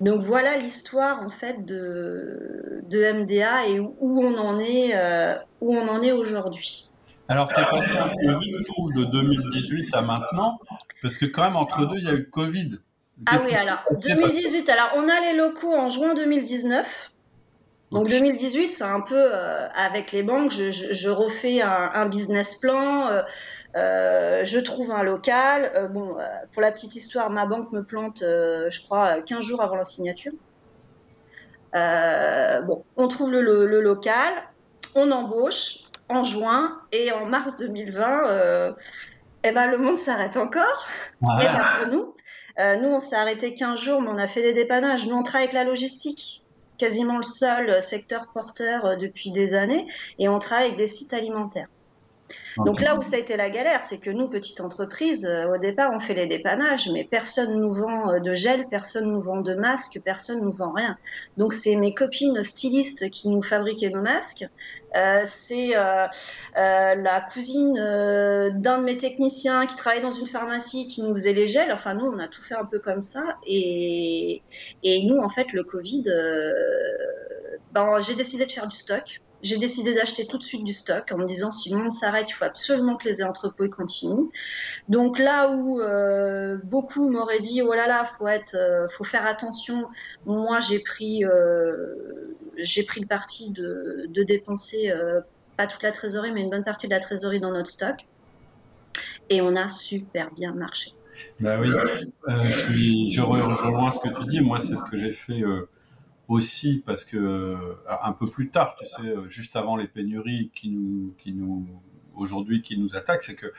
[0.00, 5.76] Donc voilà l'histoire en fait de, de, MDA et où, on en est, euh, où
[5.76, 6.88] on en est aujourd'hui.
[7.28, 10.58] Alors tu es passé un peu vite, je trouve, de 2018 à maintenant,
[11.02, 12.78] parce que quand même entre deux, il y a eu le Covid.
[13.26, 17.10] Ah oui, alors 2018, alors on a les locaux en juin 2019.
[17.90, 22.54] Donc 2018, c'est un peu euh, avec les banques, je, je, refais un, un, business
[22.54, 23.08] plan.
[23.08, 23.22] Euh,
[23.76, 25.70] euh, je trouve un local.
[25.74, 29.62] Euh, bon, euh, pour la petite histoire, ma banque me plante, je crois, 15 jours
[29.62, 30.32] avant la signature.
[31.72, 34.32] bon, on trouve le, local,
[34.94, 38.74] on embauche en juin et en mars 2020,
[39.44, 40.86] eh ben, le monde s'arrête encore.
[41.22, 42.14] Et ben, pour nous,
[42.58, 45.06] nous, on s'est arrêté 15 jours, mais on a fait des dépannages.
[45.06, 46.44] Nous, on travaille avec la logistique
[46.78, 49.84] quasiment le seul secteur porteur depuis des années
[50.20, 51.66] et on travaille avec des sites alimentaires.
[52.64, 55.58] Donc là où ça a été la galère, c'est que nous, petite entreprise, euh, au
[55.58, 59.40] départ, on fait les dépannages, mais personne nous vend euh, de gel, personne nous vend
[59.40, 60.98] de masques, personne nous vend rien.
[61.36, 64.46] Donc c'est mes copines stylistes qui nous fabriquaient nos masques.
[64.96, 71.14] Euh, c'est la cousine d'un de mes techniciens qui travaillait dans une pharmacie qui nous
[71.14, 71.72] faisait les gels.
[71.72, 73.36] Enfin, nous, on a tout fait un peu comme ça.
[73.46, 74.42] Et,
[74.82, 76.04] et nous, en fait, le Covid,
[77.72, 81.10] ben, j'ai décidé de faire du stock j'ai décidé d'acheter tout de suite du stock
[81.12, 84.28] en me disant si le monde s'arrête, il faut absolument que les entrepôts continuent.
[84.88, 89.26] Donc là où euh, beaucoup m'auraient dit oh là là, faut être, euh, faut faire
[89.26, 89.86] attention.
[90.26, 94.92] Moi, j'ai pris, euh, j'ai pris le parti de, dépenser
[95.56, 97.96] pas toute la trésorerie, mais une bonne partie de la trésorerie dans notre stock,
[99.30, 100.92] et on a super bien marché.
[101.40, 104.40] Bah oui, je rejoins ce que tu dis.
[104.40, 105.42] Moi, c'est ce que j'ai fait
[106.28, 107.56] aussi parce que euh,
[108.02, 111.66] un peu plus tard, tu sais, euh, juste avant les pénuries qui nous, qui nous
[112.14, 113.52] aujourd'hui qui nous attaquent, c'est que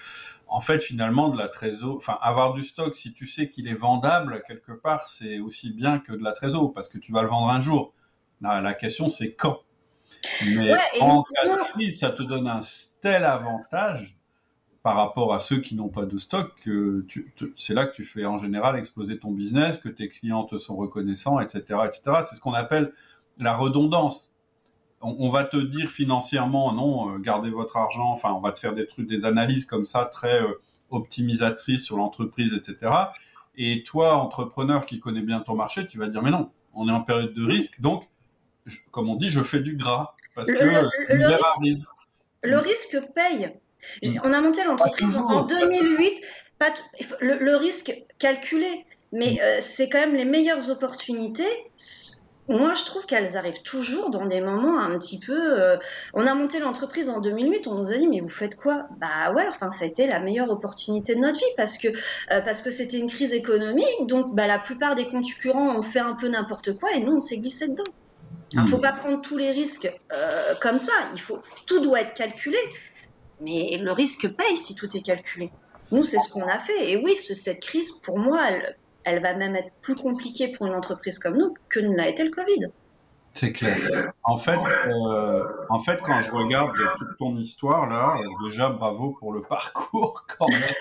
[0.47, 3.75] en fait finalement de la trésor, enfin avoir du stock si tu sais qu'il est
[3.75, 7.29] vendable quelque part, c'est aussi bien que de la trésor parce que tu vas le
[7.29, 7.93] vendre un jour.
[8.41, 9.59] La, la question c'est quand.
[10.45, 12.61] Mais en cas de crise, ça te donne un
[13.01, 14.18] tel avantage
[14.83, 16.51] par rapport à ceux qui n'ont pas de stock,
[17.57, 20.77] c'est là que tu fais en général exploser ton business, que tes clients te sont
[20.77, 22.01] reconnaissants, etc., etc.
[22.25, 22.93] C'est ce qu'on appelle
[23.37, 24.35] la redondance.
[25.01, 28.11] On, va te dire financièrement, non, euh, gardez votre argent.
[28.11, 31.95] Enfin, on va te faire des trucs, des analyses comme ça, très euh, optimisatrices sur
[31.95, 32.91] l'entreprise, etc.
[33.55, 36.91] Et toi, entrepreneur qui connais bien ton marché, tu vas dire, mais non, on est
[36.91, 38.09] en période de risque, donc,
[38.91, 41.85] comme on dit, je fais du gras parce que le, arrive.
[42.43, 43.53] Le risque paye.
[44.03, 44.19] Mm.
[44.23, 46.21] On a monté l'entreprise en 2008,
[46.57, 46.73] pas
[47.21, 49.39] le, risque calculé, mais mm.
[49.41, 51.47] euh, c'est quand même les meilleures opportunités.
[52.47, 55.61] Moi, je trouve qu'elles arrivent toujours dans des moments un petit peu.
[55.61, 55.77] Euh,
[56.15, 58.87] on a monté l'entreprise en 2008, on nous a dit mais vous faites quoi?
[58.99, 62.41] Bah ouais, enfin ça a été la meilleure opportunité de notre vie parce que euh,
[62.41, 66.15] parce que c'était une crise économique, donc bah, la plupart des concurrents ont fait un
[66.15, 67.83] peu n'importe quoi et nous on s'est glissé dedans.
[68.53, 68.81] Il ne faut mm.
[68.81, 69.91] pas prendre tous les risques
[70.59, 70.93] comme ça.
[71.13, 71.37] Il faut
[71.67, 72.57] tout doit être calculé.
[73.41, 75.51] Mais le risque paye si tout est calculé.
[75.91, 76.91] Nous, c'est ce qu'on a fait.
[76.91, 78.47] Et oui, cette crise, pour moi,
[79.03, 82.23] elle, va même être plus compliquée pour une entreprise comme nous que ne l'a été
[82.23, 82.67] le Covid.
[83.33, 84.11] C'est clair.
[84.23, 89.33] En fait, euh, en fait, quand je regarde toute ton histoire là, déjà bravo pour
[89.33, 90.73] le parcours quand même.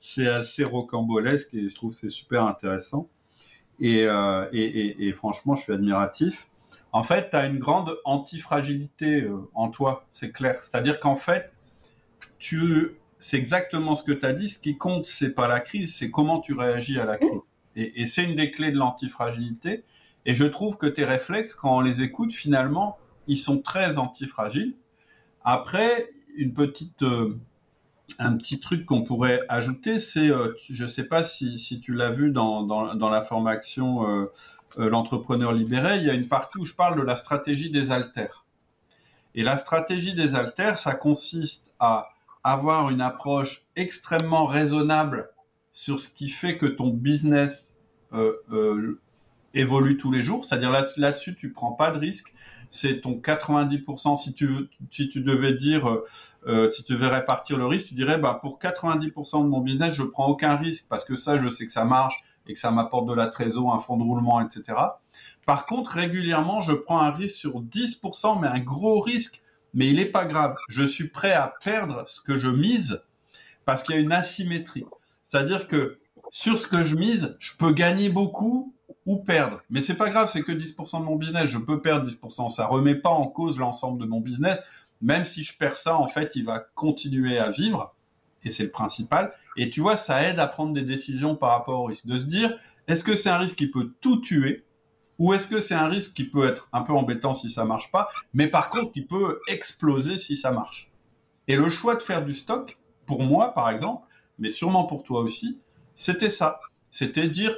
[0.00, 3.08] C'est assez rocambolesque et je trouve c'est super intéressant.
[3.80, 6.48] Et, euh, et, et, et, franchement, je suis admiratif.
[6.92, 10.56] En fait, tu as une grande antifragilité euh, en toi, c'est clair.
[10.56, 11.52] C'est-à-dire qu'en fait,
[12.38, 14.48] tu, c'est exactement ce que tu as dit.
[14.48, 17.40] Ce qui compte, c'est pas la crise, c'est comment tu réagis à la crise.
[17.76, 19.84] Et, c'est une des clés de l'antifragilité.
[20.26, 22.98] Et je trouve que tes réflexes, quand on les écoute, finalement,
[23.28, 24.74] ils sont très antifragiles.
[25.42, 27.38] Après, une petite, euh,
[28.18, 30.28] un petit truc qu'on pourrait ajouter, c'est,
[30.68, 34.28] je ne sais pas si, tu l'as vu dans, dans, la formation
[34.76, 38.44] L'entrepreneur libéré, il y a une partie où je parle de la stratégie des alters.
[39.34, 42.10] Et la stratégie des alters, ça consiste à
[42.50, 45.30] avoir une approche extrêmement raisonnable
[45.72, 47.76] sur ce qui fait que ton business
[48.12, 49.00] euh, euh,
[49.54, 50.44] évolue tous les jours.
[50.44, 52.34] C'est-à-dire là, là-dessus, tu prends pas de risque.
[52.70, 54.16] C'est ton 90%.
[54.16, 55.88] Si tu si tu devais dire,
[56.46, 59.94] euh, si tu devais répartir le risque, tu dirais, bah pour 90% de mon business,
[59.94, 62.70] je prends aucun risque parce que ça, je sais que ça marche et que ça
[62.70, 64.76] m'apporte de la trésor, un fonds de roulement, etc.
[65.46, 69.42] Par contre, régulièrement, je prends un risque sur 10%, mais un gros risque.
[69.74, 70.56] Mais il n'est pas grave.
[70.68, 73.02] Je suis prêt à perdre ce que je mise
[73.64, 74.86] parce qu'il y a une asymétrie.
[75.24, 75.98] C'est-à-dire que
[76.30, 78.74] sur ce que je mise, je peux gagner beaucoup
[79.06, 79.62] ou perdre.
[79.70, 81.46] Mais c'est pas grave, c'est que 10% de mon business.
[81.46, 82.50] Je peux perdre 10%.
[82.50, 84.58] Ça remet pas en cause l'ensemble de mon business.
[85.00, 87.94] Même si je perds ça, en fait, il va continuer à vivre.
[88.44, 89.32] Et c'est le principal.
[89.56, 92.06] Et tu vois, ça aide à prendre des décisions par rapport au risque.
[92.06, 94.64] De se dire, est-ce que c'est un risque qui peut tout tuer
[95.18, 97.90] ou est-ce que c'est un risque qui peut être un peu embêtant si ça marche
[97.90, 100.90] pas, mais par contre qui peut exploser si ça marche?
[101.48, 104.06] Et le choix de faire du stock, pour moi par exemple,
[104.38, 105.60] mais sûrement pour toi aussi,
[105.94, 106.60] c'était ça.
[106.90, 107.54] C'était dire,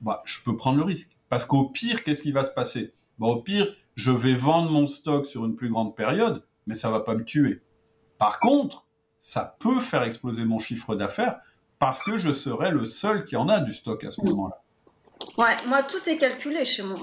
[0.00, 1.16] bah, je peux prendre le risque.
[1.28, 2.94] Parce qu'au pire, qu'est-ce qui va se passer?
[3.18, 6.90] Bah, Au pire, je vais vendre mon stock sur une plus grande période, mais ça
[6.90, 7.62] va pas me tuer.
[8.18, 8.86] Par contre,
[9.18, 11.40] ça peut faire exploser mon chiffre d'affaires
[11.78, 14.62] parce que je serai le seul qui en a du stock à ce moment-là.
[15.38, 16.98] Ouais, moi tout est calculé chez moi.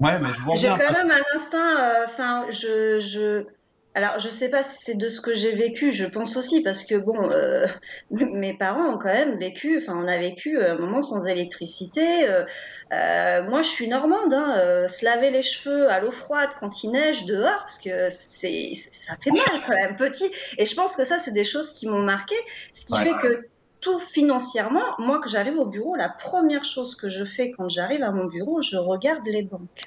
[0.00, 1.78] Ouais, mais je vois J'ai quand même un instinct.
[1.78, 3.46] Euh, enfin, je, je.
[3.94, 5.90] Alors, je sais pas si c'est de ce que j'ai vécu.
[5.90, 7.66] Je pense aussi parce que bon, euh,
[8.10, 9.78] mes parents ont quand même vécu.
[9.82, 12.28] Enfin, on a vécu un moment sans électricité.
[12.28, 14.32] Euh, moi, je suis normande.
[14.32, 18.72] Hein, se laver les cheveux à l'eau froide quand il neige dehors, parce que c'est,
[18.92, 20.30] ça fait mal quand même, petit.
[20.58, 22.36] Et je pense que ça, c'est des choses qui m'ont marqué.
[22.72, 23.48] Ce qui fait que
[23.80, 28.02] tout financièrement, moi, que j'arrive au bureau, la première chose que je fais quand j'arrive
[28.02, 29.82] à mon bureau, je regarde les banques.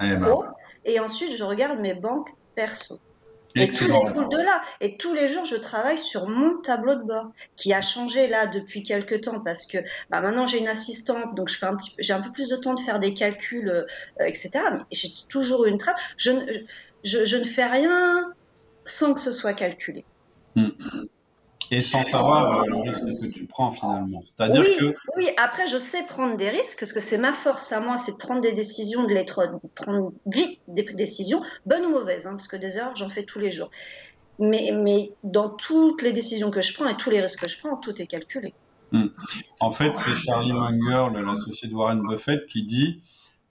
[0.00, 0.42] Eh ben.
[0.84, 2.98] Et ensuite, je regarde mes banques perso.
[3.54, 4.62] Et tout découle de là.
[4.80, 8.46] Et tous les jours, je travaille sur mon tableau de bord, qui a changé là
[8.46, 9.76] depuis quelques temps parce que
[10.08, 12.56] bah, maintenant j'ai une assistante, donc je fais un petit, j'ai un peu plus de
[12.56, 13.84] temps de faire des calculs, euh,
[14.24, 14.50] etc.
[14.72, 15.98] Mais j'ai toujours une trappe.
[16.16, 16.30] Je,
[17.04, 18.32] je, je, ne fais rien
[18.86, 20.06] sans que ce soit calculé.
[20.56, 21.08] Mm, mm
[21.72, 24.22] et sans savoir euh, le risque que tu prends finalement.
[24.26, 27.72] C'est-à-dire oui, que oui, après je sais prendre des risques parce que c'est ma force
[27.72, 29.42] à moi, c'est de prendre des décisions, de l'être,
[29.74, 33.38] prendre vite des décisions, bonnes ou mauvaises, hein, parce que des erreurs j'en fais tous
[33.38, 33.70] les jours.
[34.38, 37.58] Mais, mais dans toutes les décisions que je prends et tous les risques que je
[37.58, 38.52] prends, tout est calculé.
[38.90, 39.06] Hmm.
[39.58, 43.02] En fait, c'est Charlie Munger, l'associé de Warren Buffett, qui dit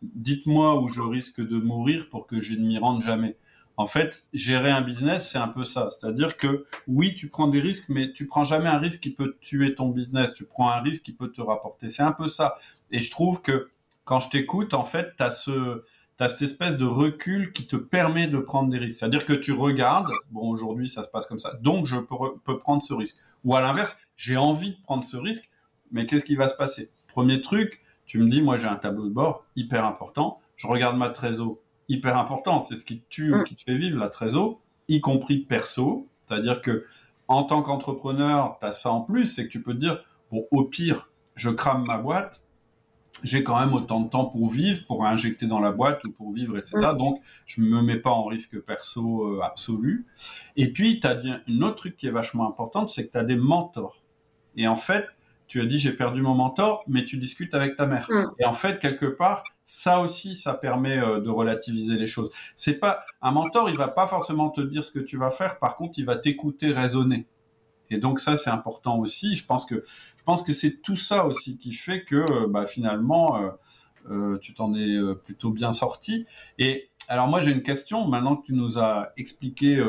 [0.03, 3.35] Dites-moi où je risque de mourir pour que je ne m'y rende jamais.
[3.77, 5.89] En fait, gérer un business, c'est un peu ça.
[5.91, 9.37] C'est-à-dire que oui, tu prends des risques, mais tu prends jamais un risque qui peut
[9.41, 10.33] tuer ton business.
[10.33, 11.87] Tu prends un risque qui peut te rapporter.
[11.87, 12.57] C'est un peu ça.
[12.91, 13.69] Et je trouve que
[14.03, 15.83] quand je t'écoute, en fait, tu as ce,
[16.29, 18.99] cette espèce de recul qui te permet de prendre des risques.
[18.99, 22.59] C'est-à-dire que tu regardes, bon, aujourd'hui, ça se passe comme ça, donc je peux, peux
[22.59, 23.17] prendre ce risque.
[23.43, 25.49] Ou à l'inverse, j'ai envie de prendre ce risque,
[25.91, 26.91] mais qu'est-ce qui va se passer?
[27.07, 30.97] Premier truc, tu me dis, moi, j'ai un tableau de bord hyper important, je regarde
[30.97, 31.57] ma trésor,
[31.91, 32.61] hyper important.
[32.61, 33.43] C'est ce qui te tue ou mm.
[33.43, 36.07] qui te fait vivre la trésor, y compris perso.
[36.25, 36.85] C'est-à-dire que
[37.27, 40.47] en tant qu'entrepreneur, tu as ça en plus, c'est que tu peux te dire, bon,
[40.51, 42.41] au pire, je crame ma boîte,
[43.23, 46.33] j'ai quand même autant de temps pour vivre, pour injecter dans la boîte ou pour
[46.33, 46.77] vivre, etc.
[46.77, 46.97] Mm.
[46.97, 50.07] Donc, je me mets pas en risque perso euh, absolu.
[50.55, 53.23] Et puis, tu as une autre truc qui est vachement importante, c'est que tu as
[53.23, 54.03] des mentors.
[54.55, 55.05] Et en fait,
[55.47, 58.07] tu as dit j'ai perdu mon mentor, mais tu discutes avec ta mère.
[58.09, 58.31] Mm.
[58.39, 62.31] Et en fait, quelque part, ça aussi, ça permet euh, de relativiser les choses.
[62.55, 65.59] C'est pas un mentor, il va pas forcément te dire ce que tu vas faire.
[65.59, 67.27] Par contre, il va t'écouter raisonner.
[67.89, 69.35] Et donc ça, c'est important aussi.
[69.35, 69.83] Je pense que
[70.17, 73.39] je pense que c'est tout ça aussi qui fait que euh, bah, finalement,
[74.09, 76.25] euh, tu t'en es plutôt bien sorti.
[76.57, 78.07] Et alors moi, j'ai une question.
[78.07, 79.83] Maintenant que tu nous as expliqué,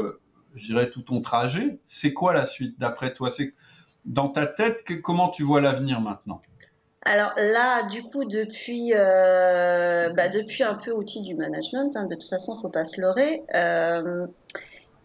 [0.54, 3.30] je dirais tout ton trajet, c'est quoi la suite d'après toi?
[3.30, 3.54] C'est
[4.04, 6.42] dans ta tête, comment tu vois l'avenir maintenant?
[7.04, 12.14] Alors là, du coup, depuis, euh, bah, depuis un peu outil du management, hein, de
[12.14, 14.26] toute façon, faut pas se leurrer, euh,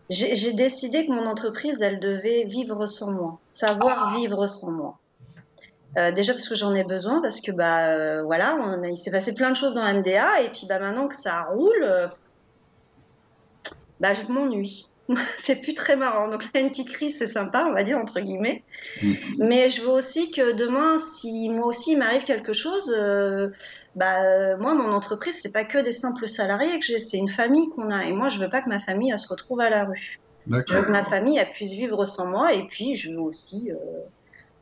[0.10, 5.00] j'ai décidé que mon entreprise, elle devait vivre sans moi, savoir vivre sans moi.
[5.98, 8.56] Euh, déjà parce que j'en ai besoin, parce que bah voilà,
[8.90, 12.10] il s'est passé plein de choses dans MDA, et puis bah maintenant que ça roule,
[14.00, 14.88] bah je m'ennuie.
[15.38, 16.28] c'est plus très marrant.
[16.30, 18.64] Donc là, une petite crise, c'est sympa, on va dire, entre guillemets.
[19.02, 19.14] Mm.
[19.40, 23.50] Mais je veux aussi que demain, si moi aussi il m'arrive quelque chose, euh,
[23.96, 27.70] bah, moi, mon entreprise, c'est pas que des simples salariés que j'ai, c'est une famille
[27.70, 28.06] qu'on a.
[28.06, 30.20] Et moi, je veux pas que ma famille, elle se retrouve à la rue.
[30.50, 33.70] Je veux que ma famille puisse vivre sans moi et puis je veux aussi,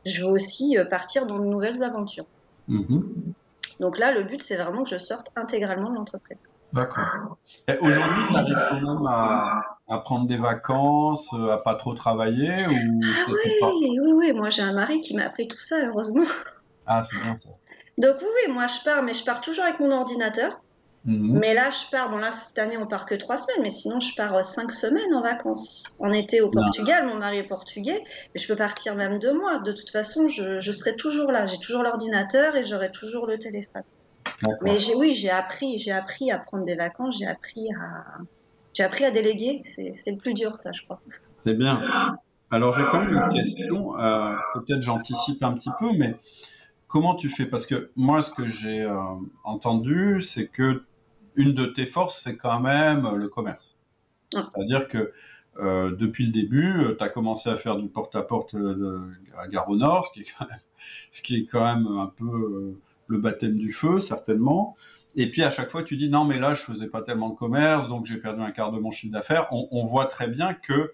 [0.04, 2.26] je veux aussi partir dans de nouvelles aventures.
[2.68, 3.02] Mm-hmm.
[3.78, 6.50] Donc là, le but, c'est vraiment que je sorte intégralement de l'entreprise.
[6.72, 7.38] D'accord.
[7.80, 13.00] Aujourd'hui, tu arrives quand même à, prendre des vacances, euh, à pas trop travailler ou
[13.62, 16.26] ah oui, oui, oui, moi j'ai un mari qui m'a appris tout ça, heureusement.
[16.86, 17.50] Ah, c'est bien ça.
[17.98, 20.60] Donc oui, oui, moi je pars, mais je pars toujours avec mon ordinateur.
[21.04, 21.38] Mhm.
[21.38, 24.00] Mais là, je pars, bon là, cette année, on part que trois semaines, mais sinon,
[24.00, 25.84] je pars euh, cinq semaines en vacances.
[26.00, 28.02] En été au Portugal, mon mari est portugais,
[28.34, 29.60] mais je peux partir même deux mois.
[29.60, 31.46] De toute façon, je, je serai toujours là.
[31.46, 33.84] J'ai toujours l'ordinateur et j'aurai toujours le téléphone.
[34.62, 38.18] Mais oui, j'ai appris, j'ai appris à prendre des vacances, j'ai appris à,
[38.76, 39.62] j'ai appris à déléguer.
[39.64, 41.00] C'est, le plus dur, ça, je crois.
[41.42, 41.82] C'est bien.
[42.50, 43.98] Alors, j'ai quand même une question.
[43.98, 46.16] Euh, peut-être j'anticipe un petit peu, mais
[46.86, 47.46] comment tu fais?
[47.46, 49.00] Parce que moi, ce que j'ai euh,
[49.44, 50.84] entendu, c'est que
[51.36, 53.78] une de tes forces, c'est quand même le commerce.
[54.34, 54.50] Ah.
[54.54, 55.12] C'est-à-dire que
[55.58, 58.54] euh, depuis le début, tu as commencé à faire du porte-à-porte
[59.38, 60.60] à Gare au Nord, ce qui est quand même,
[61.12, 64.76] ce qui est quand même un peu le baptême du feu, certainement.
[65.16, 67.34] Et puis à chaque fois, tu dis non, mais là, je faisais pas tellement de
[67.34, 69.48] commerce, donc j'ai perdu un quart de mon chiffre d'affaires.
[69.50, 70.92] On, voit très bien que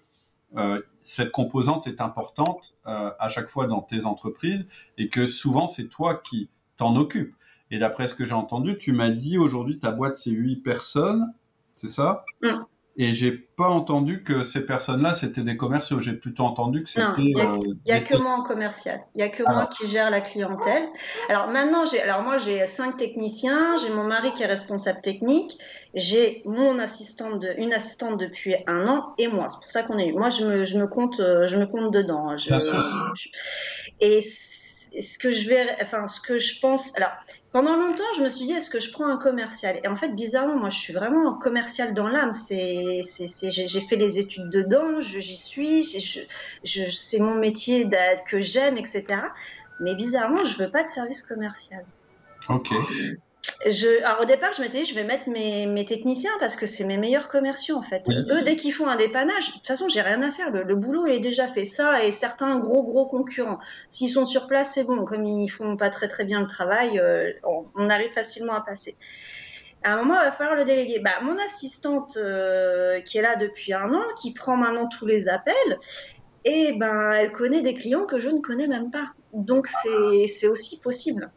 [0.55, 5.67] euh, cette composante est importante euh, à chaque fois dans tes entreprises et que souvent
[5.67, 7.35] c'est toi qui t'en occupes.
[7.69, 11.33] Et d'après ce que j'ai entendu, tu m'as dit aujourd'hui ta boîte c'est 8 personnes,
[11.73, 12.23] c'est ça?
[12.95, 15.99] Et j'ai pas entendu que ces personnes-là, c'était des commerciaux.
[15.99, 17.05] J'ai plutôt entendu que c'était.
[17.17, 19.01] Il n'y a, que moi en commercial.
[19.15, 20.83] Il n'y a que moi qui gère la clientèle.
[21.27, 23.77] Alors maintenant, j'ai, alors moi, j'ai cinq techniciens.
[23.77, 25.57] J'ai mon mari qui est responsable technique.
[25.95, 29.47] J'ai mon assistante, de, une assistante depuis un an et moi.
[29.49, 30.11] C'est pour ça qu'on est.
[30.11, 32.37] Moi, je me, je me compte, euh, je me compte dedans.
[32.37, 32.53] Je,
[34.01, 34.21] et
[35.01, 36.95] ce que je vais, enfin, ce que je pense.
[36.95, 37.11] Alors,
[37.53, 39.79] pendant longtemps, je me suis dit, est-ce que je prends un commercial?
[39.83, 42.31] Et en fait, bizarrement, moi, je suis vraiment un commercial dans l'âme.
[42.49, 45.85] J'ai fait les études dedans, j'y suis,
[46.63, 47.87] c'est mon métier
[48.27, 49.05] que j'aime, etc.
[49.79, 51.85] Mais bizarrement, je veux pas de service commercial.
[52.49, 52.69] Ok.
[53.65, 56.65] Je, alors au départ, je m'étais dit, je vais mettre mes, mes techniciens parce que
[56.65, 58.09] c'est mes meilleurs commerciaux en fait.
[58.09, 60.49] Eux, dès qu'ils font un dépannage, de toute façon, j'ai rien à faire.
[60.49, 61.63] Le, boulot est déjà fait.
[61.63, 65.05] Ça et certains gros gros concurrents, s'ils sont sur place, c'est bon.
[65.05, 67.31] Comme ils font pas très très bien le travail, euh,
[67.75, 68.95] on, arrive facilement à passer.
[69.83, 70.99] À un moment, il va falloir le déléguer.
[70.99, 75.27] Bah, mon assistante euh, qui est là depuis un an, qui prend maintenant tous les
[75.27, 75.79] appels,
[76.45, 79.11] et ben, elle connaît des clients que je ne connais même pas.
[79.33, 81.29] Donc c'est aussi possible.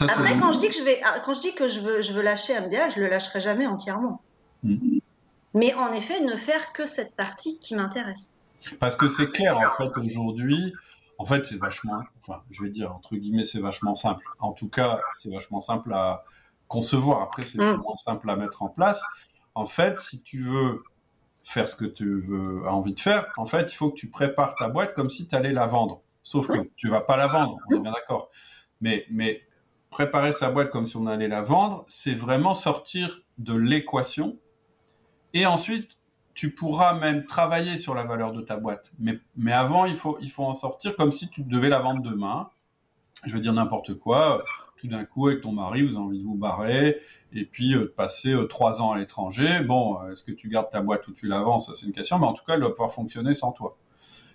[0.00, 2.12] Après, quand je dis que je vais, ah, quand je dis que je veux, je
[2.12, 4.20] veux lâcher MDA, je le lâcherai jamais entièrement.
[4.62, 4.98] Hmm.
[5.54, 8.38] Mais en effet, ne faire que cette partie qui m'intéresse.
[8.80, 10.72] Parce que c'est clair, en fait, aujourd'hui,
[11.18, 14.24] en fait, c'est vachement, enfin, je vais dire, entre guillemets, c'est vachement simple.
[14.40, 16.24] En tout cas, c'est vachement simple à
[16.66, 17.22] concevoir.
[17.22, 17.76] Après, c'est hmm.
[17.76, 19.02] moins simple à mettre en place.
[19.54, 20.82] En fait, si tu veux
[21.44, 24.08] faire ce que tu veux, as envie de faire, en fait, il faut que tu
[24.08, 26.00] prépares ta boîte comme si tu allais la vendre.
[26.22, 28.30] Sauf que tu vas pas la vendre, on est bien d'accord.
[28.80, 29.42] Mais, mais
[29.94, 34.36] préparer sa boîte comme si on allait la vendre, c'est vraiment sortir de l'équation.
[35.32, 35.92] Et ensuite,
[36.34, 38.92] tu pourras même travailler sur la valeur de ta boîte.
[38.98, 42.02] Mais, mais avant, il faut, il faut en sortir comme si tu devais la vendre
[42.02, 42.50] demain.
[43.24, 44.44] Je veux dire n'importe quoi.
[44.76, 47.00] Tout d'un coup, avec ton mari, vous avez envie de vous barrer
[47.32, 49.60] et puis euh, passer euh, trois ans à l'étranger.
[49.60, 51.60] Bon, euh, est-ce que tu gardes ta boîte ou tu la vends?
[51.60, 52.18] Ça, c'est une question.
[52.18, 53.76] Mais en tout cas, elle doit pouvoir fonctionner sans toi.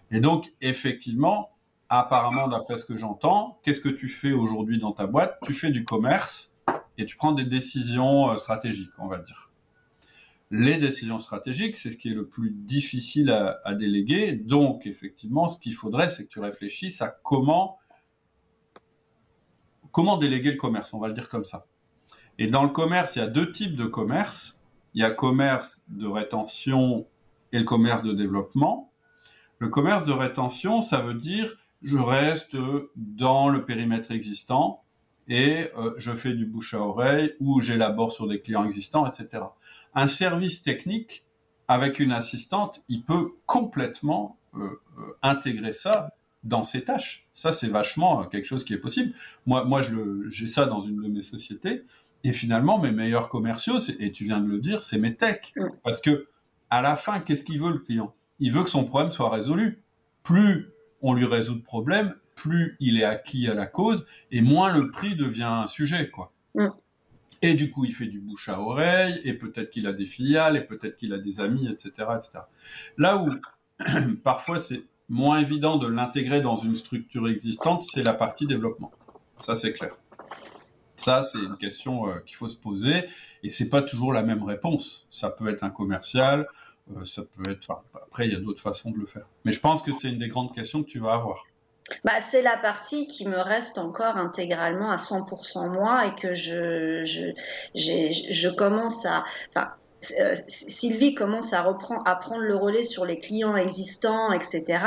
[0.10, 1.52] Et donc, effectivement,
[1.90, 5.38] apparemment, d'après ce que j'entends, qu'est-ce que tu fais aujourd'hui dans ta boîte?
[5.44, 6.56] Tu fais du commerce
[6.98, 9.52] et tu prends des décisions euh, stratégiques, on va dire.
[10.52, 14.34] Les décisions stratégiques, c'est ce qui est le plus difficile à, déléguer.
[14.34, 17.78] Donc, effectivement, ce qu'il faudrait, c'est que tu réfléchisses à comment,
[19.92, 21.68] comment déléguer le commerce, on va le dire comme ça.
[22.40, 24.60] Et dans le commerce, il y a deux types de commerce.
[24.96, 27.06] Il y a le commerce de rétention
[27.52, 28.92] et le commerce de développement.
[29.60, 32.58] Le commerce de rétention, ça veut dire je reste
[32.96, 34.84] dans le périmètre existant
[35.30, 39.44] et euh, je fais du bouche à oreille ou j'élabore sur des clients existants, etc.
[39.94, 41.26] Un service technique
[41.68, 47.28] avec une assistante, il peut complètement euh, euh, intégrer ça dans ses tâches.
[47.36, 49.14] Ça, c'est vachement quelque chose qui est possible.
[49.46, 49.82] Moi, moi,
[50.30, 51.84] j'ai ça dans une de mes sociétés.
[52.24, 55.54] Et finalement, mes meilleurs commerciaux, et tu viens de le dire, c'est mes techs.
[55.84, 56.28] Parce que
[56.70, 58.14] à la fin, qu'est-ce qu'il veut le client?
[58.40, 59.82] Il veut que son problème soit résolu.
[60.24, 60.70] Plus
[61.02, 64.92] on lui résout le problème, plus il est acquis à la cause et moins le
[64.92, 66.32] prix devient un sujet, quoi.
[66.56, 66.68] Mm.
[67.42, 70.58] Et du coup, il fait du bouche à oreille, et peut-être qu'il a des filiales,
[70.58, 72.40] et peut-être qu'il a des amis, etc., etc.
[72.98, 73.30] Là où
[74.24, 78.92] parfois c'est moins évident de l'intégrer dans une structure existante, c'est la partie développement.
[79.42, 79.94] Ça, c'est clair.
[80.98, 83.06] Ça, c'est une question euh, qu'il faut se poser,
[83.42, 85.08] et c'est pas toujours la même réponse.
[85.10, 86.46] Ça peut être un commercial,
[87.06, 87.72] ça peut être.
[87.94, 89.26] après, il y a d'autres façons de le faire.
[89.46, 91.46] Mais je pense que c'est une des grandes questions que tu vas avoir.
[92.04, 97.04] Bah, c'est la partie qui me reste encore intégralement à 100% moi et que je,
[97.74, 99.24] je, commence à.
[100.20, 104.82] Euh, Sylvie commence à, reprendre, à prendre le relais sur les clients existants, etc.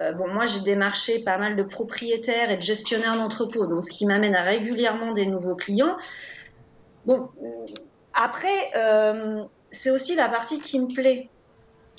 [0.00, 3.90] Euh, bon, moi, j'ai démarché pas mal de propriétaires et de gestionnaires d'entrepôts, donc ce
[3.90, 5.96] qui m'amène à régulièrement des nouveaux clients.
[7.06, 7.28] Bon,
[8.14, 11.28] après, euh, c'est aussi la partie qui me plaît.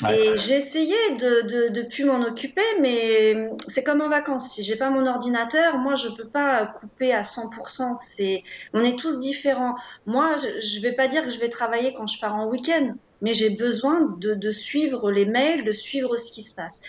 [0.07, 4.51] Et j'ai essayé de, de, de plus m'en occuper, mais c'est comme en vacances.
[4.51, 7.95] Si j'ai pas mon ordinateur, moi je peux pas couper à 100%.
[7.95, 8.43] C'est,
[8.73, 9.75] on est tous différents.
[10.05, 12.95] Moi, je, je vais pas dire que je vais travailler quand je pars en week-end,
[13.21, 16.81] mais j'ai besoin de, de, suivre les mails, de suivre ce qui se passe.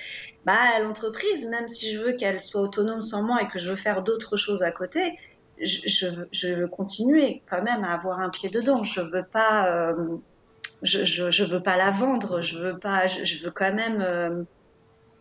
[0.44, 3.76] Bah, l'entreprise, même si je veux qu'elle soit autonome sans moi et que je veux
[3.76, 5.18] faire d'autres choses à côté,
[5.60, 8.84] je, je veux continuer quand même à avoir un pied dedans.
[8.84, 10.16] Je veux pas euh,
[10.82, 14.00] je, je, veux pas la vendre, je veux pas, je, veux quand même.
[14.00, 14.42] Euh,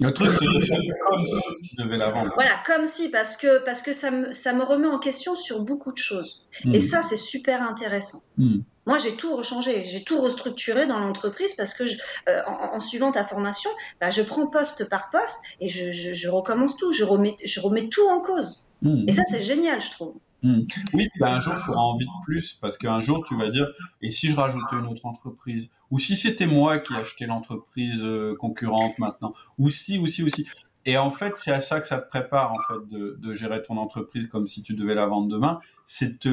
[0.01, 2.31] le truc, c'est comme si tu devais la vendre.
[2.35, 5.61] Voilà, comme si, parce que, parce que ça, me, ça me remet en question sur
[5.61, 6.47] beaucoup de choses.
[6.63, 6.73] Hmm.
[6.73, 8.21] Et ça, c'est super intéressant.
[8.37, 8.59] Hmm.
[8.85, 11.83] Moi, j'ai tout rechangé, j'ai tout restructuré dans l'entreprise parce que,
[12.29, 16.77] euh, en, suivant ta formation, bah, je prends poste par poste et je, je, recommence
[16.77, 18.67] tout, je remets, je remets tout en cause.
[18.81, 19.03] Hmm.
[19.07, 20.15] Et ça, c'est génial, je trouve.
[20.41, 20.61] Hmm.
[20.93, 23.67] Oui, un jour, tu auras envie de plus parce qu'un jour, tu vas dire
[24.01, 25.69] et si je rajoutais une autre entreprise?
[25.91, 30.29] Ou si c'était moi qui achetais l'entreprise euh, concurrente maintenant Ou si, ou si, ou
[30.29, 30.47] si.
[30.85, 33.61] Et en fait, c'est à ça que ça te prépare en fait de, de, gérer
[33.63, 35.59] ton entreprise comme si tu devais la vendre demain.
[35.83, 36.27] C'est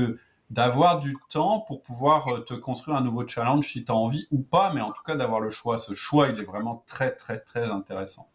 [0.50, 4.28] d'avoir du temps pour pouvoir euh, te construire un nouveau challenge si tu as envie
[4.30, 5.78] ou pas, mais en tout cas d'avoir le choix.
[5.78, 8.28] Ce choix, il est vraiment très, très, très intéressant.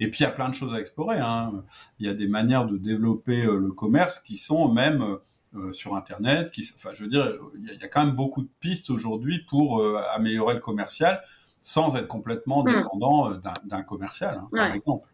[0.00, 1.18] Et puis il y a plein de choses à explorer.
[1.18, 1.52] Hein.
[1.98, 5.18] Il y a des manières de développer euh, le commerce qui sont même
[5.54, 6.50] euh, sur Internet.
[6.52, 9.80] Qui, enfin, je veux dire, il y, a, quand même beaucoup de pistes aujourd'hui pour
[9.80, 11.22] euh, améliorer le commercial
[11.62, 12.72] sans être complètement hmm.
[12.72, 13.30] dépendant
[13.64, 15.06] d'un commercial, hein, par exemple.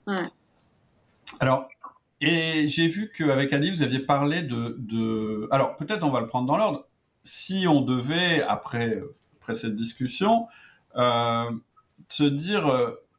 [1.40, 1.68] Alors,
[2.20, 5.48] et j'ai vu qu'avec Ali, vous aviez parlé de, de...
[5.50, 6.86] alors peut-être on va le prendre dans l'ordre.
[7.22, 9.02] Si on devait après
[9.40, 10.46] après cette discussion
[10.96, 11.50] euh,
[12.08, 12.66] se dire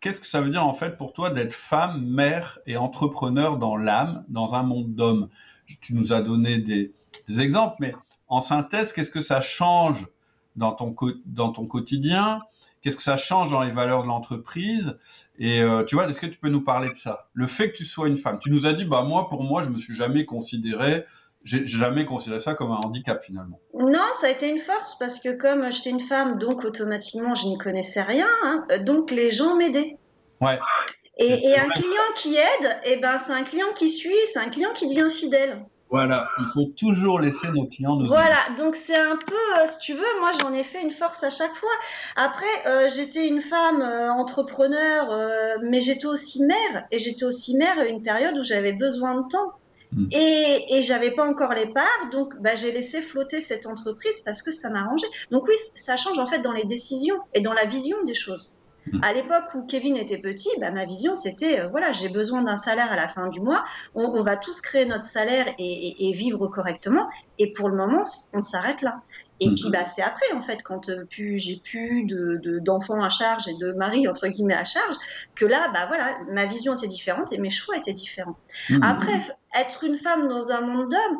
[0.05, 3.75] qu'est-ce que ça veut dire en fait pour toi d'être femme, mère et entrepreneur dans
[3.75, 5.29] l'âme, dans un monde d'hommes?
[5.81, 6.93] Tu nous as donné des,
[7.39, 7.95] exemples, mais
[8.27, 10.05] en synthèse, qu'est-ce que ça change
[10.55, 12.41] dans ton, quotidien?
[12.83, 14.99] Qu'est-ce que ça change dans les valeurs de l'entreprise?
[15.39, 17.27] Et euh, tu vois, est-ce que tu peux nous parler de ça?
[17.33, 18.37] Le fait que tu sois une femme.
[18.37, 21.03] Tu nous as dit, bah moi, pour moi, je me suis jamais considéré
[21.45, 23.61] j'ai jamais considéré ça comme un handicap finalement.
[23.73, 27.45] Non, ça a été une force parce que comme j'étais une femme, donc automatiquement je
[27.47, 29.97] n'y connaissais rien, hein, donc les gens m'aidaient.
[30.41, 30.59] Ouais.
[31.17, 34.73] Et, un client qui aide, eh ben c'est un client qui suit, c'est un client
[34.73, 35.65] qui devient fidèle.
[35.89, 39.77] Voilà, il faut toujours laisser nos clients nous Voilà, donc c'est un peu, euh, si
[39.79, 41.69] tu veux, moi j'en ai fait une force à chaque fois.
[42.15, 47.79] Après, euh, j'étais une femme euh, entrepreneur, mais j'étais aussi mère, et j'étais aussi mère
[47.79, 49.53] à une période où j'avais besoin de temps.
[49.95, 50.07] Mm.
[50.11, 54.51] Et, j'avais pas encore les parts, donc bah, j'ai laissé flotter cette entreprise parce que
[54.51, 55.07] ça m'arrangeait.
[55.31, 58.54] Donc oui, ça change en fait dans les décisions et dans la vision des choses.
[58.91, 58.99] Mm.
[59.03, 62.57] À l'époque où Kevin était petit, bah, ma vision c'était euh, voilà, j'ai besoin d'un
[62.57, 63.63] salaire à la fin du mois.
[63.93, 67.09] On, va tous créer notre salaire et, et, vivre correctement.
[67.37, 69.01] Et pour le moment, on s'arrête là.
[69.39, 73.49] Et puis bah c'est après en fait quand euh, j'ai plus de d'enfants à charge
[73.49, 74.95] et de mari entre guillemets à charge
[75.35, 78.37] que là bah voilà ma vision était différente et mes choix étaient différents.
[78.69, 78.81] Mmh.
[78.81, 79.19] Après
[79.59, 81.19] être une femme dans un monde d'hommes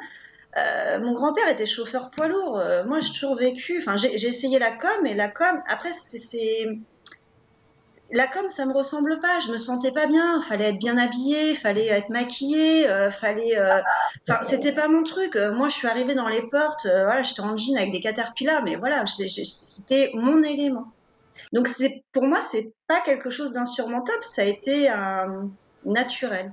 [0.58, 2.58] euh, mon grand-père était chauffeur poids lourd.
[2.58, 3.80] Euh, moi, j'ai toujours vécu.
[3.80, 5.62] Enfin, j'ai essayé la com et la com.
[5.68, 6.80] Après, c'est
[8.12, 9.40] la com, ça me ressemble pas.
[9.40, 10.42] Je me sentais pas bien.
[10.42, 13.58] Fallait être bien habillé, fallait être maquillé, euh, fallait.
[13.58, 13.82] Euh,
[14.42, 15.36] c'était pas mon truc.
[15.36, 16.86] Euh, moi, je suis arrivée dans les portes.
[16.86, 20.86] voilà, j'étais en jean avec des caterpillars, mais voilà, c'était mon élément.
[21.54, 24.24] Donc, c'est pour moi, c'est pas quelque chose d'insurmontable.
[24.24, 24.90] Ça a été
[25.84, 26.52] naturel.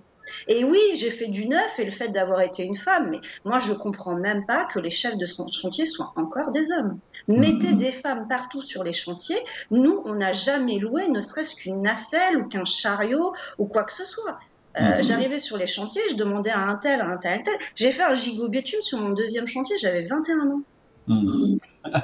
[0.49, 3.59] Et oui, j'ai fait du neuf et le fait d'avoir été une femme, mais moi
[3.59, 7.01] je comprends même pas que les chefs de chantier soient encore des hommes.
[7.29, 7.79] Mettez mhm.
[7.79, 9.39] des femmes partout sur les chantiers.
[9.71, 13.93] Nous, on n'a jamais loué ne serait-ce qu'une nacelle ou qu'un chariot ou quoi que
[13.93, 14.39] ce soit.
[14.79, 15.03] Euh, mhm.
[15.03, 17.55] J'arrivais sur les chantiers, je demandais à un tel, à un tel, à un tel.
[17.75, 18.49] J'ai fait un gigot
[18.81, 20.63] sur mon deuxième chantier, j'avais 21 ans.
[21.09, 21.59] Mhm.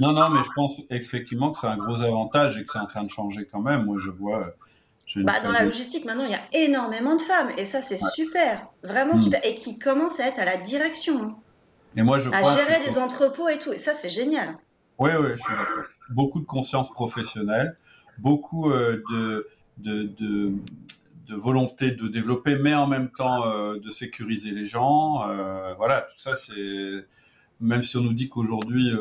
[0.00, 2.86] non, non, mais je pense effectivement que c'est un gros avantage et que c'est en
[2.86, 3.84] train de changer quand même.
[3.84, 4.54] Moi, je vois
[5.16, 7.50] bah, dans la logistique, maintenant, il y a énormément de femmes.
[7.56, 8.66] Et ça, c'est super.
[8.82, 9.40] Vraiment super.
[9.44, 11.34] Et qui commencent à être à la direction.
[11.98, 13.72] Et moi, je à gérer des entrepôts et tout.
[13.72, 14.56] Et ça, c'est génial.
[14.98, 15.84] Oui, oui, je suis d'accord.
[16.10, 17.76] Beaucoup de conscience professionnelle,
[18.18, 20.52] beaucoup euh, de, de, de,
[21.26, 25.28] de, volonté de développer, mais en même temps euh, de sécuriser les gens.
[25.28, 27.04] Euh, voilà, tout ça, c'est.
[27.60, 28.92] Même si on nous dit qu'aujourd'hui,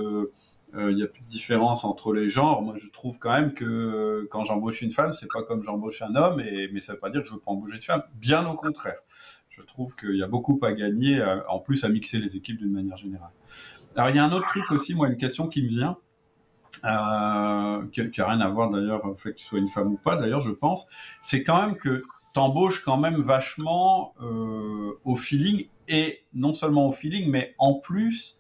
[0.74, 2.64] il n'y a plus de différence entre les genres.
[2.64, 6.16] Moi, je trouve quand même que quand j'embauche une femme, c'est pas comme j'embauche un
[6.16, 8.02] homme, et, mais ça veut pas dire que je veux pas embaucher de femme.
[8.16, 8.98] Bien au contraire.
[9.58, 12.72] Je trouve qu'il y a beaucoup à gagner, en plus à mixer les équipes d'une
[12.72, 13.32] manière générale.
[13.96, 15.98] Alors, il y a un autre truc aussi, moi, une question qui me vient,
[16.86, 19.98] euh, qui n'a rien à voir d'ailleurs, au fait que tu sois une femme ou
[19.98, 20.88] pas, d'ailleurs, je pense,
[21.22, 22.04] c'est quand même que
[22.34, 28.40] t'embauches quand même vachement euh, au feeling, et non seulement au feeling, mais en plus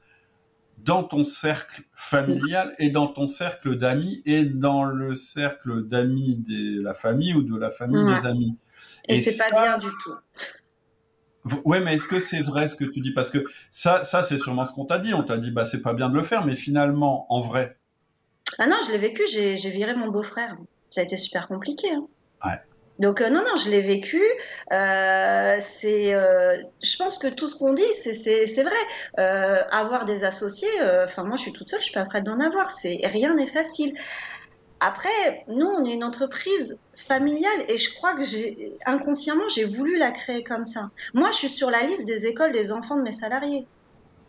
[0.77, 6.81] dans ton cercle familial et dans ton cercle d'amis et dans le cercle d'amis de
[6.83, 8.55] la famille ou de la famille des amis.
[9.09, 10.13] Et, c'est pas bien du tout.
[11.65, 13.11] Ouais, mais est-ce que c'est vrai ce que tu dis?
[13.11, 15.13] Parce que ça, ça c'est sûrement ce qu'on t'a dit.
[15.13, 17.77] On t'a dit, bah, c'est pas bien de le faire, mais finalement, en vrai.
[18.59, 19.23] Ah non, je l'ai vécu.
[19.27, 20.57] J'ai viré mon beau-frère.
[20.89, 21.89] Ça a été super compliqué.
[21.91, 22.07] Hein.
[22.45, 22.59] Ouais.
[22.99, 24.21] Donc euh, non, non, je l'ai vécu.
[24.71, 29.65] Euh, c'est, euh, je pense que tout ce qu'on dit, c'est vrai.
[29.71, 30.67] avoir des associés,
[31.03, 32.71] enfin moi, je suis toute seule, je suis pas prête d'en avoir.
[32.71, 33.93] C'est rien n'est facile.
[34.79, 38.23] Après, nous, on est une entreprise familiale et je crois que
[38.85, 40.91] inconsciemment, j'ai voulu la créer comme ça.
[41.13, 43.65] Moi, je suis sur la liste des écoles des enfants de mes salariés.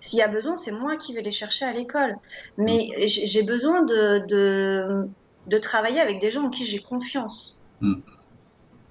[0.00, 2.16] S'il y a besoin, c'est moi qui vais les chercher à l'école.
[2.56, 4.24] Mais j'ai besoin de,
[5.46, 7.58] de, travailler avec des gens en qui j'ai confiance.
[7.80, 7.96] Mm.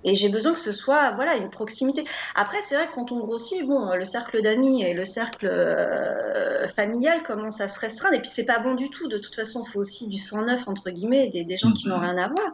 [0.03, 2.05] Et j'ai besoin que ce soit voilà une proximité.
[2.35, 6.67] Après, c'est vrai que quand on grossit, bon, le cercle d'amis et le cercle euh,
[6.69, 8.15] familial commence à se restreindre.
[8.15, 9.07] Et puis c'est pas bon du tout.
[9.07, 11.87] De toute façon, il faut aussi du sang neuf entre guillemets, des, des gens qui
[11.87, 12.03] n'ont mhm.
[12.03, 12.53] rien à voir.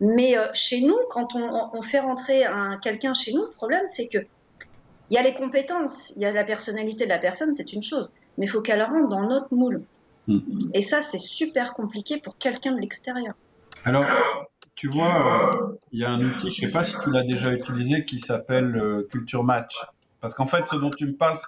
[0.00, 3.86] Mais euh, chez nous, quand on, on fait rentrer un quelqu'un chez nous, le problème
[3.86, 4.18] c'est que
[5.10, 7.82] il y a les compétences, il y a la personnalité de la personne, c'est une
[7.82, 9.82] chose, mais il faut qu'elle rentre dans notre moule.
[10.26, 10.70] Mhm.
[10.72, 13.34] Et ça, c'est super compliqué pour quelqu'un de l'extérieur.
[13.84, 14.06] Alors,
[14.74, 17.52] tu vois, euh, il y a un outil, je sais pas si tu l'as déjà
[17.52, 19.86] utilisé, qui s'appelle euh, Culture Match.
[20.20, 21.38] Parce qu'en fait, ce dont tu me parles,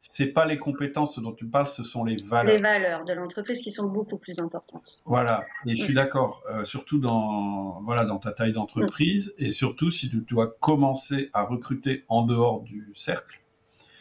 [0.00, 2.56] c'est pas les compétences, ce dont tu me parles, ce sont les valeurs.
[2.56, 5.02] Les valeurs de l'entreprise qui sont beaucoup plus importantes.
[5.04, 9.90] Voilà, et je suis d'accord, euh, surtout dans voilà dans ta taille d'entreprise, et surtout
[9.90, 13.42] si tu dois commencer à recruter en dehors du cercle.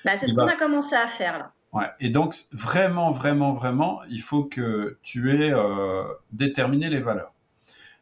[0.05, 1.51] Bah, c'est ce qu'on a commencé à faire là.
[1.73, 1.89] Ouais.
[1.99, 5.53] Et donc vraiment, vraiment, vraiment, il faut que tu aies
[6.31, 7.33] déterminé les valeurs.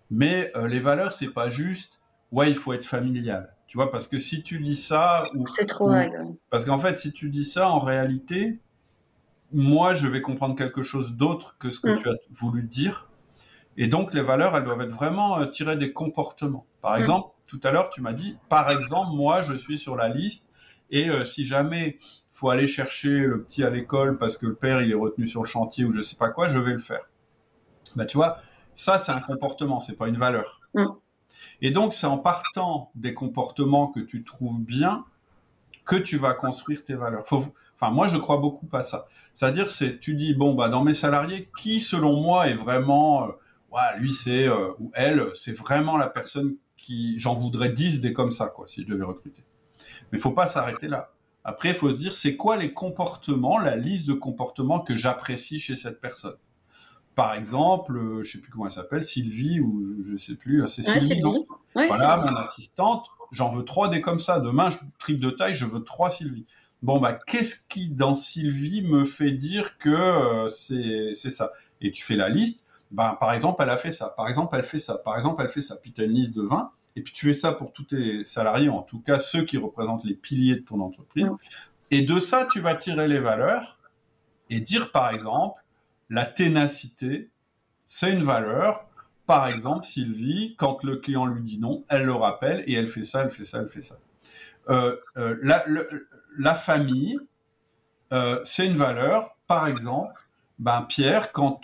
[0.09, 1.99] Mais euh, les valeurs, c'est pas juste,
[2.31, 3.53] ouais, il faut être familial.
[3.67, 5.25] Tu vois, parce que si tu dis ça.
[5.45, 6.13] C'est trop vague.
[6.49, 8.59] Parce qu'en fait, si tu dis ça, en réalité,
[9.51, 12.01] moi, je vais comprendre quelque chose d'autre que ce que mm.
[12.01, 13.09] tu as voulu dire.
[13.75, 16.65] Et donc, les valeurs, elles doivent être vraiment euh, tirées des comportements.
[16.81, 16.99] Par mm.
[16.99, 20.49] exemple, tout à l'heure, tu m'as dit, par exemple, moi, je suis sur la liste.
[20.89, 21.97] Et euh, si jamais
[22.31, 25.41] faut aller chercher le petit à l'école parce que le père il est retenu sur
[25.41, 27.09] le chantier ou je sais pas quoi, je vais le faire.
[27.95, 28.41] Bah tu vois,
[28.77, 30.61] ça, c'est un comportement, c'est pas une valeur.
[30.75, 30.85] Mm.
[31.61, 35.03] Et donc, c'est en partant des comportements que tu trouves bien
[35.83, 37.23] que tu vas construire tes valeurs.
[37.31, 39.07] Enfin, moi, je crois beaucoup à ça.
[39.33, 43.79] C'est-à-dire, c'est, tu dis, bon, bah, dans mes salariés, qui, selon moi, est vraiment, euh,
[43.97, 48.31] lui, c'est, euh, ou elle, c'est vraiment la personne qui, j'en voudrais 10 des comme
[48.31, 49.43] ça, quoi, si je devais recruter.
[50.11, 51.13] Mais il faut pas s'arrêter là.
[51.43, 55.59] Après, il faut se dire, c'est quoi les comportements, la liste de comportements que j'apprécie
[55.59, 56.37] chez cette personne?
[57.17, 60.61] Par exemple, euh, je sais plus comment elle s'appelle, Sylvie ou je, ne sais plus,
[60.61, 61.23] euh, c'est Sylvie,
[61.73, 64.39] Voilà, mon assistante, j'en veux trois des comme ça.
[64.39, 66.45] Demain, je triple de taille, je veux trois Sylvie.
[66.83, 71.53] Bon bah, qu'est-ce qui dans Sylvie me fait dire que euh, c'est c'est ça?
[71.81, 72.63] Et tu fais la liste.
[72.91, 74.13] Bah, par exemple, elle a fait ça.
[74.15, 74.99] Par exemple, elle fait ça.
[74.99, 75.75] Par exemple, elle fait ça.
[75.75, 76.69] Puis tu as une liste de 20.
[76.97, 80.05] Et puis tu fais ça pour tous tes salariés, en tout cas ceux qui représentent
[80.05, 81.31] les piliers de ton entreprise.
[81.89, 83.79] Et de ça, tu vas tirer les valeurs
[84.51, 85.63] et dire par exemple,
[86.09, 87.29] la ténacité,
[87.85, 88.85] c'est une valeur.
[89.25, 93.03] Par exemple, Sylvie, quand le client lui dit non, elle le rappelle et elle fait
[93.03, 93.97] ça, elle fait ça, elle fait ça.
[94.69, 95.35] Euh, euh,
[96.37, 97.19] la, famille,
[98.13, 99.35] euh, c'est une valeur.
[99.47, 100.13] Par exemple,
[100.59, 101.61] ben Pierre, quand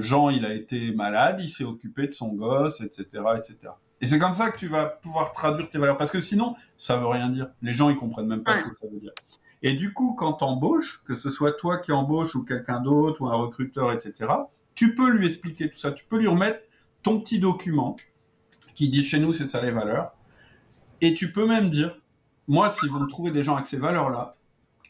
[0.00, 3.06] Jean il a été malade, il s'est occupé de son gosse, etc.,
[3.36, 3.72] etc.
[4.00, 6.96] Et c'est comme ça que tu vas pouvoir traduire tes valeurs, parce que sinon, ça
[6.98, 7.48] veut rien dire.
[7.62, 9.12] Les gens ils comprennent même pas ce que ça veut dire.
[9.62, 13.22] Et du coup, quand tu embauches, que ce soit toi qui embauches ou quelqu'un d'autre
[13.22, 14.30] ou un recruteur, etc.,
[14.74, 15.92] tu peux lui expliquer tout ça.
[15.92, 16.60] Tu peux lui remettre
[17.02, 17.96] ton petit document
[18.74, 20.12] qui dit chez nous, c'est ça les valeurs.
[21.00, 21.98] Et tu peux même dire,
[22.46, 24.36] moi, si vous me trouvez des gens avec ces valeurs-là,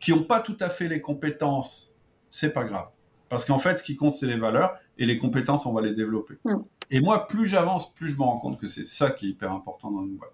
[0.01, 1.95] qui n'ont pas tout à fait les compétences,
[2.31, 2.89] c'est pas grave.
[3.29, 5.95] Parce qu'en fait, ce qui compte, c'est les valeurs et les compétences, on va les
[5.95, 6.35] développer.
[6.45, 6.57] Mm.
[6.91, 9.53] Et moi, plus j'avance, plus je me rends compte que c'est ça qui est hyper
[9.53, 10.33] important dans une boîte.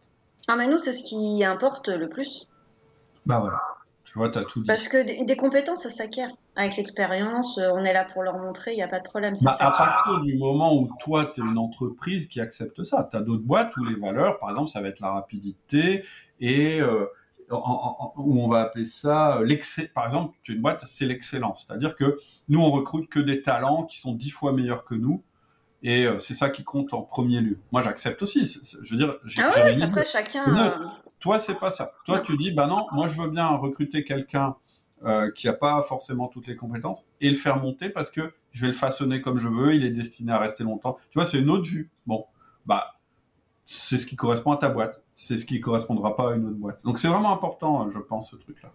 [0.48, 2.48] Ah, mais nous, c'est ce qui importe le plus.
[3.24, 3.60] Bah voilà.
[4.12, 4.66] Tu vois, as tout dit.
[4.66, 6.28] Parce que des, compétences, ça s'acquiert.
[6.54, 9.34] Avec l'expérience, euh, on est là pour leur montrer, il n'y a pas de problème.
[9.40, 13.16] Bah, à partir du moment où toi, tu es une entreprise qui accepte ça, tu
[13.16, 16.04] as d'autres boîtes où les valeurs, par exemple, ça va être la rapidité
[16.40, 17.06] et euh,
[17.50, 19.88] où on va appeler ça l'excès.
[19.88, 21.64] Par exemple, tu es une boîte, c'est l'excellence.
[21.66, 25.22] C'est-à-dire que nous, on recrute que des talents qui sont dix fois meilleurs que nous.
[25.82, 27.58] Et c'est ça qui compte en premier lieu.
[27.72, 28.46] Moi, j'accepte aussi.
[28.82, 30.94] Je veux dire, ah oui, après chacun.
[31.18, 31.92] Toi, c'est pas ça.
[32.04, 34.56] Toi, tu dis, bah non, moi, je veux bien recruter quelqu'un
[35.34, 38.68] qui n'a pas forcément toutes les compétences et le faire monter parce que je vais
[38.68, 39.74] le façonner comme je veux.
[39.74, 40.98] Il est destiné à rester longtemps.
[41.10, 41.90] Tu vois, c'est une autre vue.
[42.06, 42.26] Bon,
[42.64, 42.94] bah,
[43.66, 45.02] c'est ce qui correspond à ta boîte.
[45.14, 46.82] C'est ce qui correspondra pas à une autre boîte.
[46.84, 48.70] Donc c'est vraiment important, je pense, ce truc-là.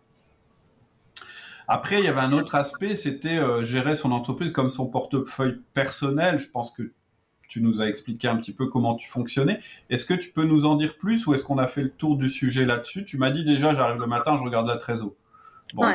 [1.68, 5.62] Après, il y avait un autre aspect, c'était euh, gérer son entreprise comme son portefeuille
[5.74, 6.40] personnel.
[6.40, 6.94] Je pense que
[7.48, 9.60] tu nous as expliqué un petit peu comment tu fonctionnais.
[9.90, 12.18] Est-ce que tu peux nous en dire plus ou est-ce qu'on a fait le tour
[12.18, 13.06] du sujet là-dessus?
[13.06, 15.14] Tu m'as dit déjà, j'arrive le matin, je regarde la trésor.
[15.74, 15.90] Bon,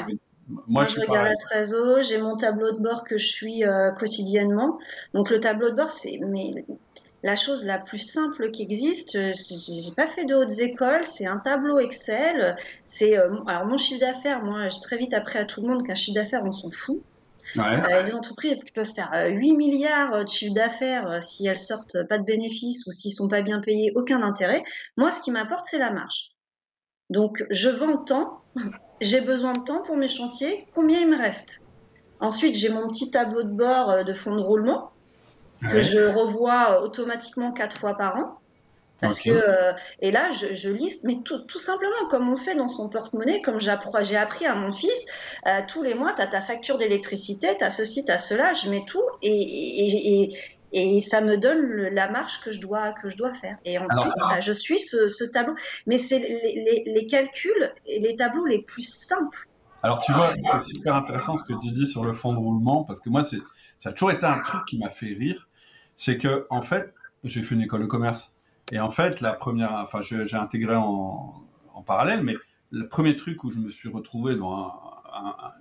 [0.67, 4.79] moi, je, regarde la trésor, j'ai mon tableau de bord que je suis euh, quotidiennement.
[5.15, 6.65] Donc le tableau de bord, c'est mais
[7.23, 9.15] la chose la plus simple qui existe.
[9.15, 12.57] Euh, j'ai pas fait de hautes écoles, c'est un tableau Excel.
[12.85, 14.43] C'est euh, alors mon chiffre d'affaires.
[14.43, 17.03] Moi, j'ai très vite appris à tout le monde qu'un chiffre d'affaires, on s'en fout.
[17.57, 17.93] Ouais.
[17.93, 22.25] Euh, les entreprises peuvent faire 8 milliards de chiffre d'affaires si elles sortent pas de
[22.25, 24.63] bénéfices ou s'ils sont pas bien payés, aucun intérêt.
[24.97, 26.31] Moi, ce qui m'importe, c'est la marge.
[27.11, 28.43] Donc, je vends temps,
[29.01, 31.65] j'ai besoin de temps pour mes chantiers, combien il me reste?
[32.21, 34.93] Ensuite, j'ai mon petit tableau de bord de fonds de roulement
[35.71, 38.39] que je revois euh, automatiquement quatre fois par an.
[39.01, 42.55] Parce que, euh, et là, je, je, liste, mais tout, tout, simplement comme on fait
[42.55, 45.07] dans son porte-monnaie, comme j'ai appris à mon fils,
[45.47, 48.53] euh, tous les mois, tu as ta facture d'électricité, tu as ceci, tu as cela,
[48.53, 50.33] je mets tout et, et,
[50.73, 53.57] et, et, ça me donne la marche que je dois, que je dois faire.
[53.65, 55.57] Et ensuite, bah, je suis ce, ce, tableau.
[55.87, 59.49] Mais c'est les, les, les, calculs et les tableaux les plus simples.
[59.83, 62.85] Alors, tu vois, c'est super intéressant ce que tu dis sur le fond de roulement,
[62.85, 63.37] parce que moi, ça
[63.85, 65.49] a toujours été un truc qui m'a fait rire
[65.97, 66.93] c'est que en fait,
[67.25, 68.35] j'ai fait une école de commerce
[68.71, 71.45] et en fait, la première, enfin, j'ai intégré en,
[71.85, 72.37] parallèle, mais
[72.71, 74.73] le premier truc où je me suis retrouvé dans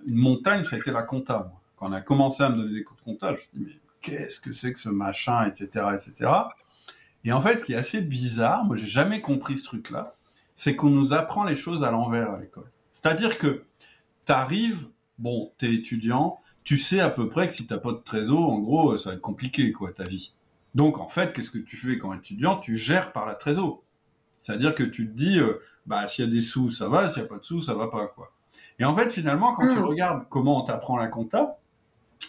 [0.06, 1.52] une montagne, ça a été la compta.
[1.76, 3.64] Quand on a commencé à me donner des cours de compta, je me suis dit
[3.64, 6.30] mais qu'est-ce que c'est que ce machin, etc., etc.
[7.24, 10.14] Et en fait, ce qui est assez bizarre, moi, j'ai jamais compris ce truc-là,
[10.54, 12.70] c'est qu'on nous apprend les choses à l'envers à l'école.
[12.92, 13.64] C'est-à-dire que
[14.26, 14.88] tu arrives,
[15.18, 17.98] bon, tu es étudiant, tu sais à peu près que si tu n'as pas de
[17.98, 20.32] trésor, en gros, ça va être compliqué, quoi, ta vie.
[20.74, 22.58] Donc, en fait, qu'est-ce que tu fais quand étudiant?
[22.58, 23.82] Tu gères par la trésor.
[24.40, 27.22] C'est-à-dire que tu te dis, euh, bah, s'il y a des sous, ça va, s'il
[27.22, 28.32] n'y a pas de sous, ça va pas, quoi.
[28.78, 29.84] Et en fait, finalement, quand tu hmm.
[29.84, 31.58] regardes comment on t'apprend la compta,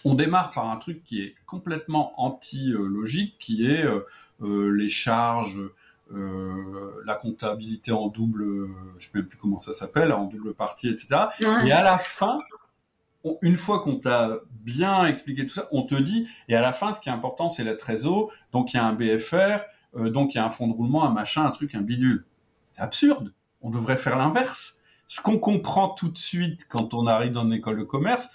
[0.04, 4.06] on démarre par un truc qui est complètement anti-logique, qui est euh,
[4.42, 5.60] euh, les charges,
[6.10, 10.88] la comptabilité en double, je ne sais même plus comment ça s'appelle, en double partie,
[10.88, 11.08] etc.
[11.40, 12.38] Et à la fin,
[13.42, 16.92] une fois qu'on t'a bien expliqué tout ça, on te dit, et à la fin,
[16.92, 19.64] ce qui est important, c'est la trésor, donc il y a un BFR,
[19.96, 22.24] euh, donc il y a un fonds de roulement, un machin, un truc, un bidule.
[22.72, 23.32] C'est absurde.
[23.62, 24.78] On devrait faire l'inverse.
[25.08, 28.30] Ce qu'on comprend tout de suite quand on arrive dans une école de commerce,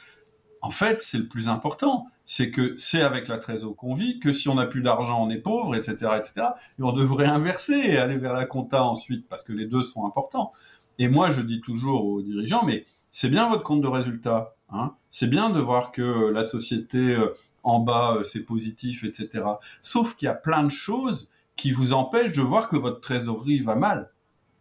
[0.61, 2.07] en fait, c'est le plus important.
[2.25, 5.29] C'est que c'est avec la trésor qu'on vit, que si on n'a plus d'argent, on
[5.29, 6.47] est pauvre, etc., etc.
[6.77, 10.05] Et on devrait inverser et aller vers la compta ensuite, parce que les deux sont
[10.05, 10.53] importants.
[10.99, 14.55] Et moi, je dis toujours aux dirigeants, mais c'est bien votre compte de résultat.
[14.71, 14.93] Hein.
[15.09, 19.43] C'est bien de voir que la société euh, en bas, euh, c'est positif, etc.
[19.81, 23.61] Sauf qu'il y a plein de choses qui vous empêchent de voir que votre trésorerie
[23.61, 24.11] va mal.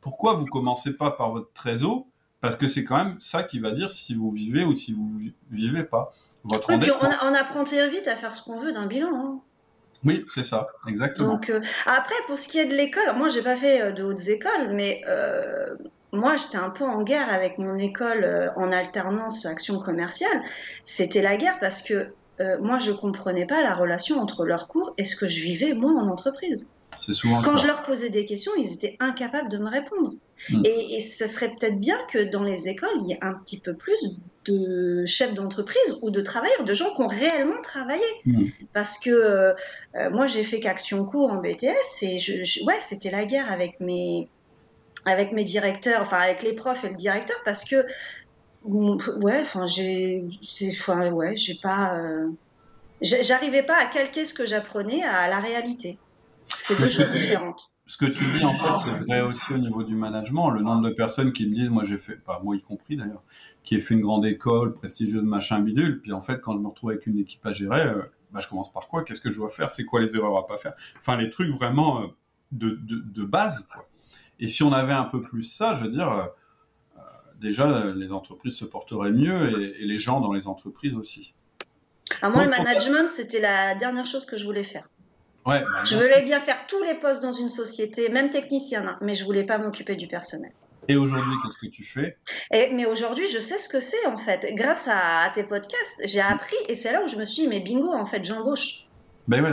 [0.00, 2.06] Pourquoi vous commencez pas par votre trésor?
[2.40, 5.20] Parce que c'est quand même ça qui va dire si vous vivez ou si vous
[5.50, 6.12] vivez pas.
[6.44, 9.11] Votre oui, puis on, apprend très vite à faire ce qu'on veut d'un bilan.
[9.12, 9.40] Hein.
[10.04, 11.34] Oui, c'est ça, exactement.
[11.34, 14.28] Donc, euh, après, pour ce qui est de l'école, moi, j'ai pas fait de hautes
[14.28, 15.02] écoles, mais
[16.12, 20.42] moi, j'étais un peu en guerre avec mon école euh, en alternance action commerciale.
[20.84, 22.09] C'était la guerre parce que
[22.40, 25.74] euh, moi, je comprenais pas la relation entre leurs cours et ce que je vivais
[25.74, 26.72] moi en entreprise.
[26.98, 30.14] C'est souvent Quand je leur posais des questions, ils étaient incapables de me répondre.
[30.50, 30.62] Hmm.
[30.64, 33.61] Et, et ce serait peut-être bien que dans les écoles, il y ait un petit
[33.61, 38.02] peu plus de chefs d'entreprise ou de travailleurs, de gens qui ont réellement travaillé.
[38.24, 38.46] Hmm.
[38.72, 39.54] Parce que euh,
[40.11, 44.28] moi, j'ai fait qu'action cours en BTS et je, ouais, c'était la guerre avec mes
[45.09, 47.86] avec mes directeurs, enfin avec les profs et le directeur, parce que
[48.64, 50.24] ouais, enfin j'ai,
[50.70, 52.28] enfin ouais, j'ai pas, euh,
[53.00, 55.98] j'arrivais pas à calquer ce que j'apprenais à la réalité.
[56.56, 57.70] C'est deux choses différentes.
[57.86, 60.50] Ce que tu dis en fait, c'est vrai aussi au niveau du management.
[60.50, 63.22] Le nombre de personnes qui me disent, moi j'ai fait, pas moi y compris d'ailleurs,
[63.64, 66.68] qui ai fait une grande école, prestigieuse machin bidule, puis en fait quand je me
[66.68, 69.04] retrouve avec une équipe à gérer, euh, bah, je commence par quoi?
[69.04, 69.70] Qu'est-ce que je dois faire?
[69.70, 70.74] C'est quoi les erreurs à pas faire?
[71.00, 72.06] Enfin les trucs vraiment euh,
[72.52, 73.86] de, de, de base quoi.
[74.41, 76.24] Et si on avait un peu plus ça, je veux dire, euh,
[76.97, 77.01] euh,
[77.41, 81.34] déjà, les entreprises se porteraient mieux et, les gens dans les entreprises aussi.
[82.22, 84.89] Alors moi, le management, c'était la dernière chose que je voulais faire.
[85.47, 88.99] Ouais, bah, je voulais bien faire tous les postes dans une société, même technicien, hein,
[89.01, 90.53] mais je voulais pas m'occuper du personnel.
[90.89, 92.16] Et aujourd'hui, qu'est-ce que tu fais?
[92.51, 94.47] Et, Mais aujourd'hui, je sais ce que c'est en fait.
[94.55, 97.61] Grâce à, tes podcasts, j'ai appris et c'est là où je me suis dit, mais
[97.61, 98.88] bingo, en fait, j'embauche.
[99.29, 99.53] Ben ouais,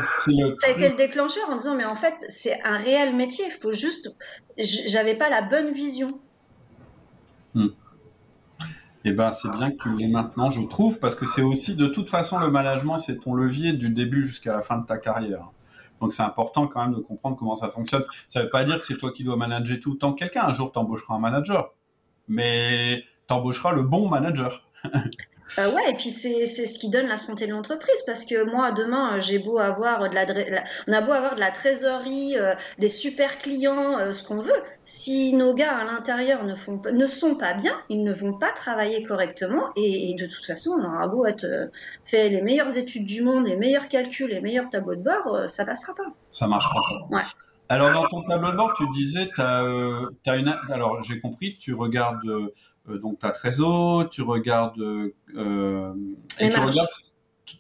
[0.55, 3.45] Ça a été le déclencheur en disant, mais en fait, c'est un réel métier.
[3.47, 4.15] Il faut juste.
[4.57, 6.19] J'avais pas la bonne vision.
[7.53, 7.67] Hmm.
[9.03, 11.87] Eh ben, c'est bien que tu l'aies maintenant, je trouve, parce que c'est aussi, de
[11.87, 15.51] toute façon, le management, c'est ton levier du début jusqu'à la fin de ta carrière.
[16.01, 18.03] Donc c'est important quand même de comprendre comment ça fonctionne.
[18.27, 20.43] Ça ne veut pas dire que c'est toi qui dois manager tout le temps quelqu'un.
[20.43, 21.73] Un jour, tu embaucheras un manager,
[22.27, 24.67] mais tu embaucheras le bon manager.
[25.59, 28.71] Euh, ouais, et puis c'est ce qui donne la santé de l'entreprise parce que moi,
[28.71, 32.89] demain, j'ai beau avoir de la, on a beau avoir de la trésorerie, euh, des
[32.89, 34.61] super clients, euh, ce qu'on veut.
[34.85, 38.51] Si nos gars à l'intérieur ne, font, ne sont pas bien, ils ne vont pas
[38.51, 41.45] travailler correctement et, de toute façon, on aura beau être
[42.03, 45.65] fait les meilleures études du monde, les meilleurs calculs, les meilleurs tableaux de bord, ça
[45.65, 46.03] passera pas.
[46.31, 47.15] Ça marchera pas.
[47.15, 47.23] Ouais.
[47.67, 49.63] Alors dans ton tableau de bord, tu disais, tu as,
[50.27, 50.55] as, une.
[50.69, 52.53] Alors j'ai compris, tu regardes euh,
[52.87, 55.93] donc ta trésor, tu regardes euh,
[56.39, 56.89] et tu regardes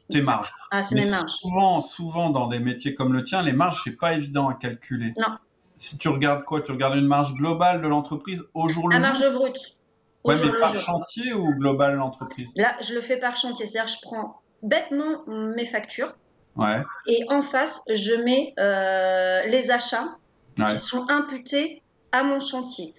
[0.09, 0.51] tes marges.
[0.71, 1.31] Ah, c'est mes marges.
[1.31, 5.13] Souvent, souvent dans des métiers comme le tien, les marges c'est pas évident à calculer.
[5.17, 5.35] Non.
[5.77, 9.01] Si tu regardes quoi, tu regardes une marge globale de l'entreprise au jour le jour?
[9.01, 9.77] La marge brute.
[10.23, 12.49] Ouais, mais par chantier ou global l'entreprise?
[12.55, 16.15] Là, je le fais par chantier, c'est-à-dire je prends bêtement mes factures.
[16.55, 16.81] Ouais.
[17.05, 20.17] Et en face, je mets euh, les achats
[20.55, 22.95] qui sont imputés à mon chantier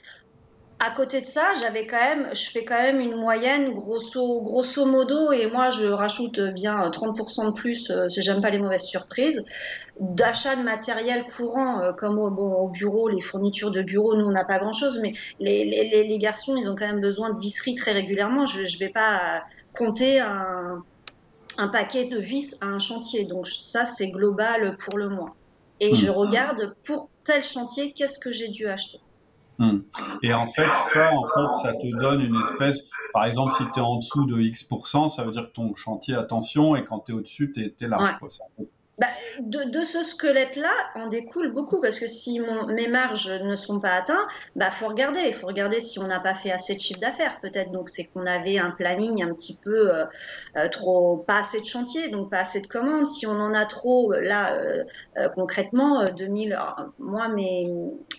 [0.79, 4.85] à côté de ça, j'avais quand même, je fais quand même une moyenne grosso, grosso
[4.85, 8.83] modo, et moi je rajoute bien 30% de plus euh, si j'aime pas les mauvaises
[8.83, 9.43] surprises,
[10.01, 14.27] d'achat de matériel courant, euh, comme au, bon, au bureau, les fournitures de bureau, nous
[14.27, 17.33] on n'a pas grand chose, mais les, les, les, garçons ils ont quand même besoin
[17.33, 18.45] de visserie très régulièrement.
[18.45, 20.83] Je ne vais pas compter un,
[21.57, 25.31] un paquet de vis à un chantier, donc ça c'est global pour le mois.
[25.81, 26.15] Et je hmm.
[26.15, 29.01] regarde pour tel chantier, qu'est-ce que j'ai dû acheter.
[29.59, 29.79] Hmm.
[30.23, 32.83] Et en fait, ça, en fait, ça te donne une espèce,
[33.13, 36.15] par exemple, si tu es en dessous de X%, ça veut dire que ton chantier
[36.15, 38.11] a tension et quand tu es au-dessus, tu es, large.
[38.99, 39.09] Bah,
[39.41, 44.27] de, ce squelette-là, on découle beaucoup parce que si mes marges ne sont pas atteintes,
[44.55, 45.21] bah faut regarder.
[45.27, 47.39] Il faut regarder si on n'a pas fait assez de chiffre d'affaires.
[47.43, 50.05] Peut-être donc c'est qu'on avait un planning un petit peu euh,
[50.57, 53.07] euh, trop, pas assez de chantier, donc pas assez de commandes.
[53.07, 54.85] Si on en a trop, là euh,
[55.35, 56.59] concrètement, 2000.
[56.99, 57.71] moi, mes,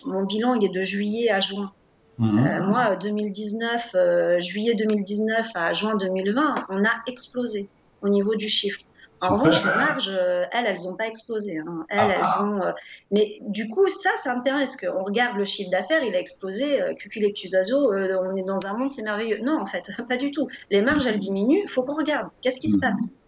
[0.06, 1.72] mon bilan il est de juillet à juin.
[2.18, 2.60] Mmh.
[2.66, 3.96] moi, 2019,
[4.38, 7.68] juillet 2019 à juin 2020, on a explosé
[8.02, 8.80] au niveau du chiffre.
[9.20, 11.58] En revanche, les marges, euh, elles, elles n'ont pas explosé.
[11.58, 11.84] Hein.
[11.88, 12.44] Elles, elles ah.
[12.44, 12.62] ont.
[12.62, 12.72] Euh,
[13.10, 16.20] mais du coup, ça, ça me permet, parce qu'on regarde le chiffre d'affaires, il a
[16.20, 19.40] explosé, euh, cuculectus azo, on est dans un monde, c'est merveilleux.
[19.42, 20.48] Non, en fait, pas du tout.
[20.70, 22.28] Les marges, elles diminuent, il faut qu'on regarde.
[22.42, 22.80] Qu'est-ce qui se mhm.
[22.80, 23.22] passe?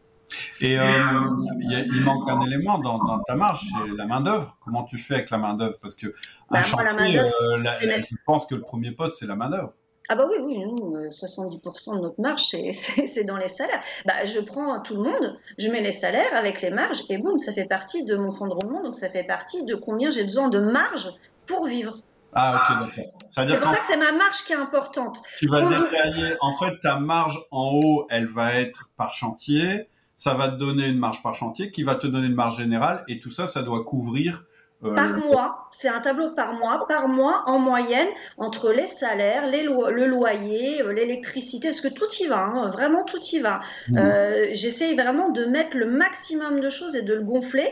[0.61, 4.57] Et il manque un élément dans, ta marge, c'est la main d'œuvre.
[4.65, 6.15] Comment tu fais avec la main d'œuvre Parce que
[6.51, 7.21] bah, chantier,
[7.59, 9.73] je pense que le premier poste c'est la main d'œuvre.
[10.13, 12.43] Ah bah oui, oui, nous, 70% de notre marge,
[12.73, 13.81] c'est dans les salaires.
[14.05, 17.39] Bah, je prends tout le monde, je mets les salaires avec les marges, et boum,
[17.39, 20.25] ça fait partie de mon fonds de roulement, donc ça fait partie de combien j'ai
[20.25, 21.11] besoin de marge
[21.47, 21.99] pour vivre.
[22.33, 23.05] Ah ok, d'accord.
[23.31, 25.23] C'est pour ça que c'est ma marge qui est importante.
[25.39, 29.87] Tu vas détailler, en fait, ta marge en haut, elle va être par chantier,
[30.17, 33.05] ça va te donner une marge par chantier, qui va te donner une marge générale,
[33.07, 34.50] et tout ça, ça doit couvrir euh,
[34.83, 38.09] par mois, c'est un tableau par mois, par mois en moyenne,
[38.39, 43.05] entre les salaires, les le loyer, euh, l'électricité, parce que tout y va, hein, vraiment
[43.05, 43.61] tout y va.
[43.89, 43.99] Mmh.
[43.99, 47.71] Euh, J'essaye vraiment de mettre le maximum de choses et de le gonfler.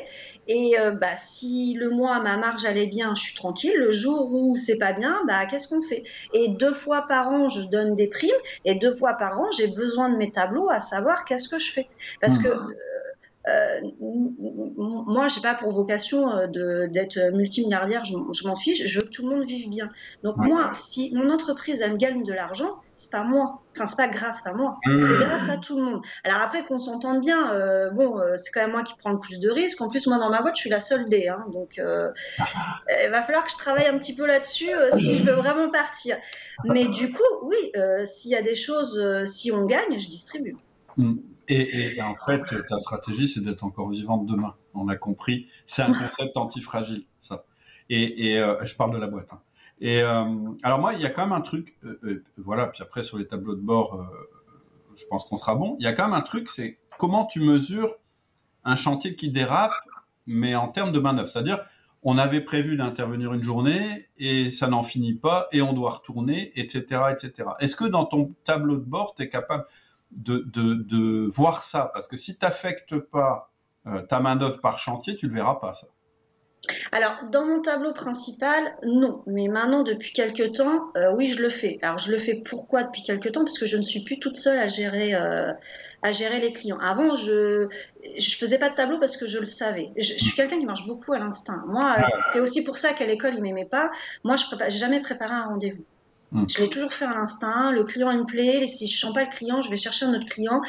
[0.48, 3.74] Et euh, bah, si le mois, ma marge allait bien, je suis tranquille.
[3.76, 6.04] Le jour où c'est pas bien, bah, qu'est-ce qu'on fait?
[6.32, 8.30] Et deux fois par an, je donne des primes.
[8.64, 11.70] Et deux fois par an, j'ai besoin de mes tableaux à savoir qu'est-ce que je
[11.70, 11.88] fais.
[12.20, 12.42] Parce mmh.
[12.42, 12.74] que euh,
[14.01, 19.28] moi, j'ai pas pour vocation euh, d'être multimilliardaire, je, m'en fiche, je veux que tout
[19.28, 19.90] le monde vive bien.
[20.22, 23.96] Donc moi, si mon entreprise elle me gagne de l'argent, c'est pas moi, enfin c'est
[23.96, 25.03] pas grâce à moi, mmh.
[25.03, 26.03] c'est grâce à tout le monde.
[26.24, 29.38] Alors après qu'on s'entende bien, euh, bon, c'est quand même moi qui prends le plus
[29.38, 29.80] de risques.
[29.80, 33.22] En plus, moi dans ma boîte, je suis la seule D, hein, donc il va
[33.22, 36.16] falloir que je travaille un petit peu là-dessus si je veux vraiment partir.
[36.64, 37.72] Mais du coup, oui,
[38.05, 40.57] s'il y a des choses, si on gagne, je distribue.
[40.96, 41.16] Mmh.
[41.49, 44.55] Et, en fait, ta stratégie, c'est d'être encore vivante demain.
[44.74, 45.49] On a compris.
[45.66, 47.44] C'est un concept antifragile, ça.
[47.90, 49.32] Et, euh, je parle de la boîte.
[49.32, 49.40] Hein.
[49.80, 50.24] Et euh,
[50.62, 51.76] alors moi, il y a quand même un truc.
[51.84, 52.66] Euh, voilà.
[52.66, 54.07] Puis après, sur les tableaux de bord,
[54.96, 55.76] je pense qu'on sera bon.
[55.78, 57.94] Il y a quand même un truc, c'est comment tu mesures
[58.64, 59.72] un chantier qui dérape,
[60.26, 61.28] mais en termes de main d'œuvre.
[61.28, 61.64] C'est-à-dire,
[62.03, 66.53] on avait prévu d'intervenir une journée et ça n'en finit pas et on doit retourner,
[66.61, 67.51] etc., etc.
[67.61, 69.64] Est-ce que dans ton tableau de bord, tu es capable
[70.12, 71.90] de, de, voir ça.
[71.92, 73.50] Parce que si tu n'affectes pas
[73.86, 75.86] euh, ta main-d'œuvre par chantier, tu ne le verras pas, ça.
[76.92, 79.22] alors, dans mon tableau principal, non.
[79.26, 81.78] Mais maintenant, depuis quelques temps, euh, oui, je le fais.
[81.82, 83.44] Alors, je le fais pourquoi depuis quelques temps?
[83.44, 85.52] Parce que je ne suis plus toute seule à gérer, euh,
[86.02, 86.78] à gérer les clients.
[86.78, 87.68] Avant, je
[88.16, 89.90] je faisais pas de tableau parce que je le savais.
[89.96, 91.64] Je, suis quelqu'un qui marche beaucoup à l'instinct.
[91.66, 92.04] Moi, ah.
[92.26, 93.90] c'était aussi pour ça qu'à l'école, ils m'aimaient pas.
[94.24, 95.84] Moi, je n'ai jamais préparé un rendez-vous.
[96.30, 96.44] Hmm.
[96.48, 97.72] Je l'ai toujours fait à l'instinct.
[97.72, 98.66] Le client, il me plaît.
[98.66, 100.60] Si je sens pas le client, je vais chercher un autre client.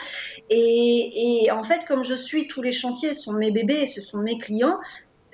[0.50, 4.02] Et, et, en fait, comme je suis tous les chantiers, ce sont mes bébés, ce
[4.02, 4.80] sont mes clients,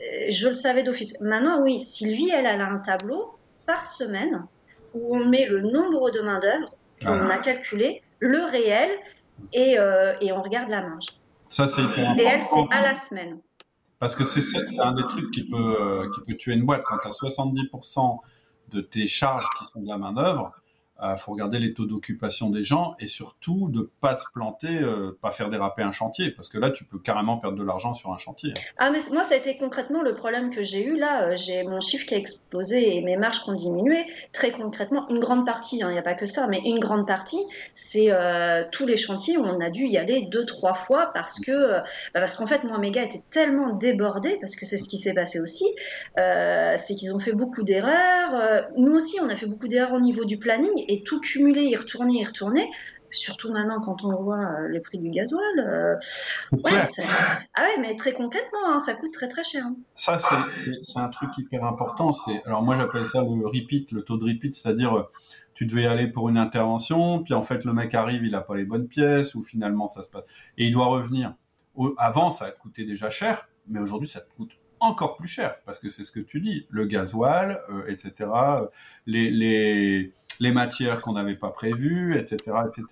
[0.02, 1.20] euh, je le savais d'office.
[1.22, 4.46] Maintenant, oui, Sylvie, elle, elle a un tableau par semaine
[4.94, 6.74] où on met le nombre de main-d'œuvre
[7.04, 8.90] qu'on a calculé, le réel,
[9.54, 11.08] et, euh, et, on regarde la marge.
[11.50, 12.24] Ça, c'est hyper important.
[12.24, 13.40] Et elle, c'est à la semaine.
[14.00, 16.84] Parce que c'est un des trucs qui peut, euh, qui peut tuer une boîte.
[16.86, 18.20] Quand tu as 70%
[18.76, 20.52] de tes charges qui sont de la main-d'œuvre,
[21.02, 24.80] il euh, faut regarder les taux d'occupation des gens et surtout de pas se planter,
[24.82, 27.94] euh, pas faire déraper un chantier, parce que là, tu peux carrément perdre de l'argent
[27.94, 28.54] sur un chantier.
[28.78, 31.24] Ah, mais moi, ça a été concrètement le problème que j'ai eu là.
[31.24, 34.06] Euh, j'ai mon chiffre qui a explosé et mes marges qui ont diminué.
[34.32, 37.06] Très concrètement, une grande partie, hein, il n'y a pas que ça, mais une grande
[37.06, 37.44] partie,
[37.74, 38.10] c'est
[38.72, 41.84] tous les chantiers où on a dû y aller deux, trois fois parce que, bah,
[42.14, 45.14] parce qu'en fait, moi, mes gars étaient tellement débordés, parce que c'est ce qui s'est
[45.14, 45.66] passé aussi,
[46.16, 48.70] c'est qu'ils ont fait beaucoup d'erreurs.
[48.78, 51.76] nous aussi, on a fait beaucoup d'erreurs au niveau du planning et tout cumuler, y
[51.76, 52.70] retourner, y retourner,
[53.16, 55.60] surtout maintenant quand on voit euh, les prix du gasoil.
[55.60, 55.96] Euh,
[56.54, 59.66] ah ouais, mais très concrètement, hein, ça coûte très très cher.
[59.66, 59.76] Hein.
[59.96, 62.12] Ça, c'est un truc hyper important.
[62.46, 65.04] Alors moi, j'appelle ça le repeat, le taux de repeat, c'est-à-dire euh,
[65.54, 68.56] tu devais aller pour une intervention, puis en fait le mec arrive, il n'a pas
[68.56, 70.26] les bonnes pièces, ou finalement ça se passe,
[70.58, 71.34] et il doit revenir.
[71.98, 76.04] Avant, ça coûtait déjà cher, mais aujourd'hui, ça coûte encore plus cher, parce que c'est
[76.04, 77.58] ce que tu dis, le gasoil,
[77.88, 78.30] etc.,
[79.06, 82.38] les, les les matières qu'on n'avait pas prévues, etc.
[82.68, 82.84] etc.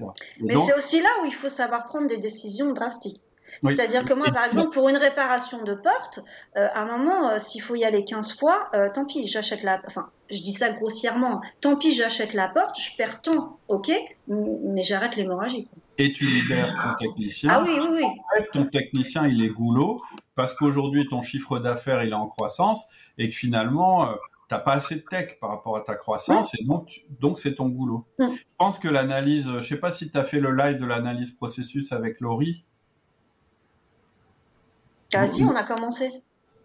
[0.41, 3.21] Mais c'est aussi là où il faut savoir prendre des décisions drastiques.
[3.65, 6.19] C'est-à-dire que moi, par exemple, pour une réparation de porte,
[6.57, 9.63] euh, à un moment, euh, s'il faut y aller 15 fois, euh, tant pis, j'achète
[9.63, 9.81] la...
[9.87, 13.91] Enfin, je dis ça grossièrement, tant pis, j'achète la porte, je perds temps, ok,
[14.27, 15.67] mais j'arrête l'hémorragie.
[15.97, 17.51] Et tu libères ton technicien.
[17.53, 18.03] Ah oui, oui, oui.
[18.03, 20.01] En fait, ton technicien, il est goulot,
[20.35, 22.87] parce qu'aujourd'hui, ton chiffre d'affaires, il est en croissance,
[23.19, 24.09] et que finalement
[24.53, 27.69] t'as pas assez de tech par rapport à ta croissance et donc donc c'est ton
[27.69, 28.05] boulot.
[28.19, 28.25] Je
[28.59, 31.91] pense que l'analyse, je sais pas si tu as fait le live de l'analyse processus
[31.91, 32.63] avec Laurie.
[35.15, 36.11] Ah si, on a commencé.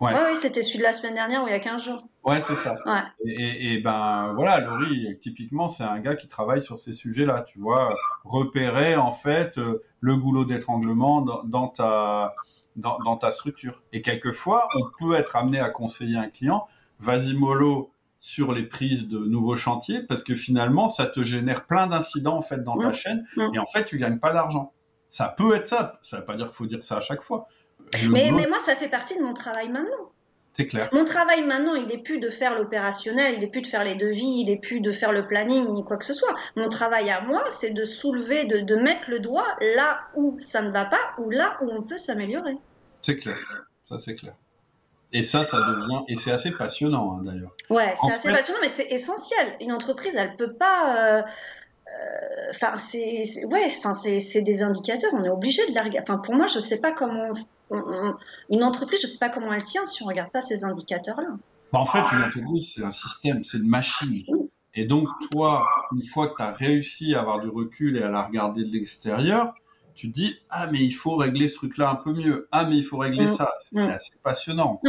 [0.00, 0.12] Ouais.
[0.12, 2.04] oui, c'était celui de la semaine dernière ou il y a 15 jours.
[2.24, 2.76] Ouais, c'est ça.
[2.86, 3.02] Ouais.
[3.24, 7.94] Et, ben voilà, Laurie, typiquement, c'est un gars qui travaille sur ces sujets-là, tu vois,
[8.24, 12.34] repérer en fait euh, le goulot d'étranglement dans, ta
[12.76, 13.82] dans, dans, ta structure.
[13.92, 16.68] Et quelquefois, on peut être amené à conseiller un client
[16.98, 21.86] vas-y mollo sur les prises de nouveaux chantiers parce que finalement ça te génère plein
[21.86, 22.94] d'incidents en fait dans ta mmh.
[22.94, 23.54] chaîne mmh.
[23.54, 24.72] et en fait tu gagnes pas d'argent.
[25.08, 27.48] Ça peut être ça, ça veut pas dire qu'il faut dire ça à chaque fois.
[28.10, 30.12] Mais, mais, moi ça fait partie de mon travail maintenant.
[30.52, 30.88] C'est clair.
[30.92, 33.94] Mon travail maintenant, il n'est plus de faire l'opérationnel, il n'est plus de faire les
[33.94, 36.34] devis, il n'est plus de faire le planning ni quoi que ce soit.
[36.56, 39.46] Mon travail à moi, c'est de soulever, de, de mettre le doigt
[39.76, 42.56] là où ça ne va pas ou là où on peut s'améliorer.
[43.02, 43.38] C'est clair,
[43.88, 44.34] ça c'est clair.
[45.12, 47.54] Et ça, ça devient et c'est assez passionnant hein, d'ailleurs.
[47.70, 49.56] Ouais, c'est assez passionnant, mais c'est essentiel.
[49.60, 50.96] Une entreprise, elle peut pas.
[50.96, 55.10] Euh, euh, enfin, c'est ouais, enfin c'est des indicateurs.
[55.14, 56.00] On est obligé de la regarder.
[56.10, 57.32] Enfin, pour moi, je sais pas comment
[57.70, 61.28] une entreprise, je sais pas comment elle tient si on regarde pas ces indicateurs-là.
[61.72, 64.24] Bah, en fait, une entreprise, c'est un système, c'est une machine.
[64.74, 68.08] Et donc, toi, une fois que tu as réussi à avoir du recul et à
[68.08, 69.54] la regarder de l'extérieur,
[69.98, 72.76] tu te dis ah mais il faut régler ce truc-là un peu mieux, ah mais
[72.76, 73.30] il faut régler mm.
[73.30, 73.52] ça.
[73.58, 73.90] C'est mm.
[73.90, 74.80] assez passionnant.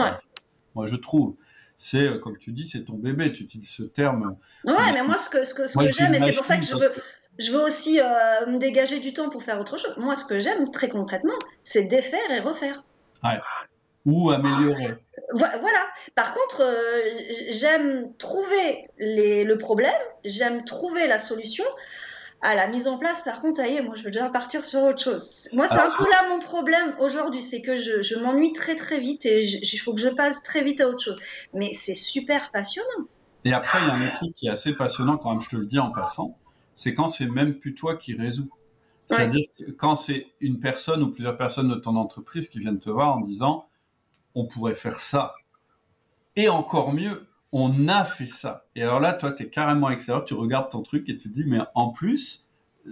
[0.76, 1.36] Moi je trouve.
[1.76, 3.34] C'est euh, comme tu dis, c'est ton bébé.
[3.34, 4.38] Tu utilises ce terme.
[4.66, 6.66] Ouais, mais moi ce que ce que, ce que j'aime, et c'est pour ça que
[6.66, 6.92] je veux.
[7.40, 9.96] Je veux aussi euh, me dégager du temps pour faire autre chose.
[9.98, 12.84] Moi, ce que j'aime très concrètement, c'est défaire et refaire.
[13.24, 13.40] Ouais.
[14.06, 14.96] Ou améliorer.
[15.34, 15.88] Voilà.
[16.16, 17.02] Par contre, euh,
[17.50, 21.64] j'aime trouver les, le problème, j'aime trouver la solution
[22.42, 25.02] à la mise en place, par contre, aïe, moi, je veux déjà partir sur autre
[25.02, 25.50] chose.
[25.52, 29.26] Moi, c'est un peu là mon problème aujourd'hui, c'est que je, m'ennuie très très vite
[29.26, 31.20] et il faut que je passe très vite à autre chose.
[31.54, 33.08] Mais c'est super passionnant.
[33.44, 35.50] Et après, il y a un autre truc qui est assez passionnant, quand même, je
[35.50, 36.38] te le dis en passant,
[36.76, 38.50] c'est quand c'est même plus toi qui résous.
[39.10, 43.18] C'est-à-dire quand c'est une personne ou plusieurs personnes de ton entreprise qui viennent te voir
[43.18, 43.68] en disant,
[44.36, 45.34] on pourrait faire ça.
[46.36, 48.66] Et encore mieux, on a fait ça.
[48.76, 51.30] Et alors là, toi, tu es carrément à l'extérieur, tu regardes ton truc et tu
[51.30, 52.48] te dis, mais en plus,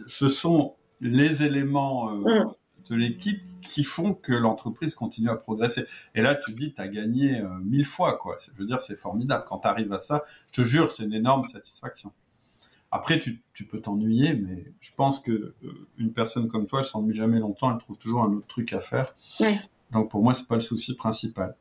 [0.07, 2.53] ce sont les éléments euh, mm.
[2.89, 5.85] de l'équipe qui font que l'entreprise continue à progresser.
[6.15, 8.37] Et là, tu te dis, tu as gagné euh, mille fois, quoi.
[8.39, 9.45] Je veux dire, c'est formidable.
[9.47, 12.11] Quand tu arrives à ça, je te jure, c'est une énorme satisfaction.
[12.89, 17.13] Après, tu, peux t'ennuyer, mais je pense que euh, une personne comme toi, elle s'ennuie
[17.13, 19.13] jamais longtemps, elle trouve toujours un autre truc à faire.
[19.91, 21.55] Donc pour moi, c'est pas le souci principal.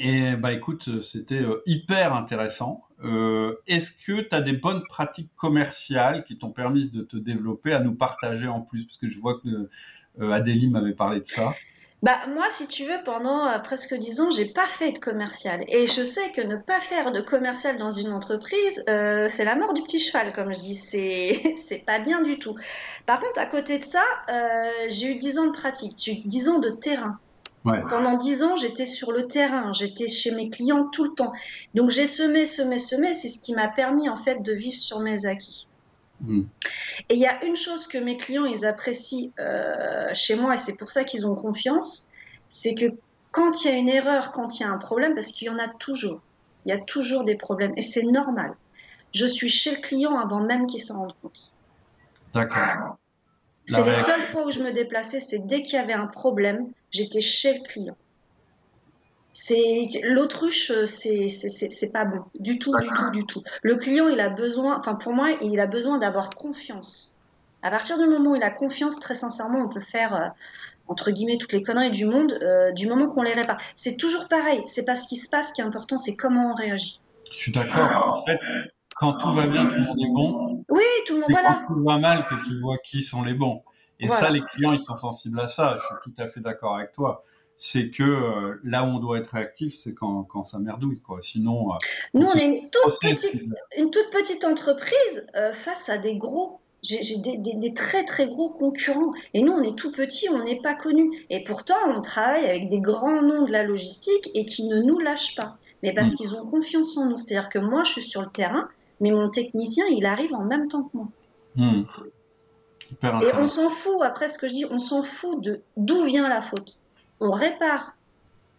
[0.00, 2.82] Et bah écoute, c'était euh, hyper intéressant.
[3.04, 7.72] Euh, Est-ce que tu as des bonnes pratiques commerciales qui t'ont permis de te développer
[7.72, 8.84] à nous partager en plus?
[8.84, 9.68] Parce que je vois que
[10.20, 11.54] euh, Adélie m'avait parlé de ça.
[12.02, 15.64] Bah, moi, si tu veux, pendant presque dix ans, j'ai pas fait de commercial.
[15.68, 19.72] Et je sais que ne pas faire de commercial dans une entreprise, c'est la mort
[19.72, 20.74] du petit cheval, comme je dis.
[21.56, 22.56] C'est, pas bien du tout.
[23.06, 24.04] Par contre, à côté de ça,
[24.88, 27.18] j'ai eu dix ans de pratique, j'ai eu dix ans de terrain.
[27.64, 27.80] Ouais.
[27.88, 31.32] Pendant dix ans, j'étais sur le terrain, j'étais chez mes clients tout le temps.
[31.74, 33.14] Donc j'ai semé, semé, semé.
[33.14, 35.66] C'est ce qui m'a permis en fait de vivre sur mes acquis.
[36.20, 36.42] Mm.
[37.08, 40.58] Et il y a une chose que mes clients ils apprécient euh, chez moi et
[40.58, 42.10] c'est pour ça qu'ils ont confiance,
[42.48, 42.86] c'est que
[43.30, 45.50] quand il y a une erreur, quand il y a un problème, parce qu'il y
[45.50, 46.22] en a toujours,
[46.64, 48.54] il y a toujours des problèmes et c'est normal.
[49.12, 51.52] Je suis chez le client avant même qu'il s'en rende compte.
[52.32, 52.96] D'accord.
[53.66, 56.70] C'est les seules fois où je me déplaçais, c'est dès qu'il y avait un problème,
[56.94, 57.96] j'étais chez le client.
[59.32, 63.42] C'est l'autruche, c'est c'est- c'est c'est pas bon du tout, du tout, du tout.
[63.62, 67.12] Le client, il a besoin, enfin pour moi, il a besoin d'avoir confiance.
[67.62, 70.28] À partir du moment où il a confiance, très sincèrement, on peut faire euh,
[70.86, 73.58] entre guillemets toutes les conneries du monde, euh, du moment qu'on les répare.
[73.74, 74.62] C'est toujours pareil.
[74.66, 77.00] C'est pas ce qui se passe qui est important, c'est comment on réagit.
[77.32, 78.18] Je suis d'accord.
[78.20, 78.38] En fait,
[78.96, 80.64] quand tout va bien, tout le monde est bon.
[80.68, 81.64] Oui, tout le monde, C'est voilà.
[81.66, 83.62] quand tout va mal que tu vois qui sont les bons.
[84.00, 84.20] Et Voilà.
[84.26, 85.76] ça, les clients, ils sont sensibles à ça.
[85.78, 87.24] Je suis tout à fait d'accord avec toi.
[87.56, 91.20] C'est que euh, là où on doit être réactif, c'est quand, quand ça merdouille, quoi.
[91.22, 91.76] Sinon, euh,
[92.12, 93.42] Nous, on est une toute process, petite
[93.76, 96.58] une toute petite entreprise euh, face à des gros.
[96.82, 99.12] J'ai des, des- des très très gros concurrents.
[99.32, 101.24] Et nous, on est tout petit, on n'est pas connus.
[101.30, 104.98] Et pourtant, on travaille avec des grands noms de la logistique et qui ne nous
[104.98, 105.56] lâchent pas.
[105.82, 106.16] Mais parce Mm.
[106.16, 107.16] qu'ils ont confiance en nous.
[107.16, 108.68] C'est-à-dire que moi, je suis sur le terrain,
[109.00, 111.08] mais mon technicien, il arrive en même temps que moi.
[111.56, 111.84] hmm,
[112.90, 116.04] hyper Et on s'en fout, après ce que je dis, on s'en fout de d'où
[116.04, 116.78] vient la faute.
[117.20, 117.96] On répare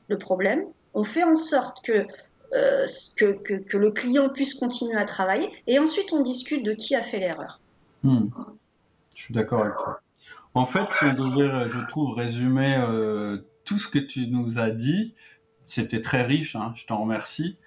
[0.07, 0.63] le problème,
[0.93, 2.05] on fait en sorte que,
[2.53, 2.85] euh,
[3.17, 6.95] que, que, que le client puisse continuer à travailler, et ensuite on discute de qui
[6.95, 7.59] a fait l'erreur.
[8.03, 8.27] Hmm.
[9.15, 10.01] Je suis d'accord avec toi.
[10.53, 14.71] En fait, si on devait, je trouve, résumer euh, tout ce que tu nous as
[14.71, 15.13] dit,
[15.67, 17.57] c'était très riche, hein, je t'en remercie.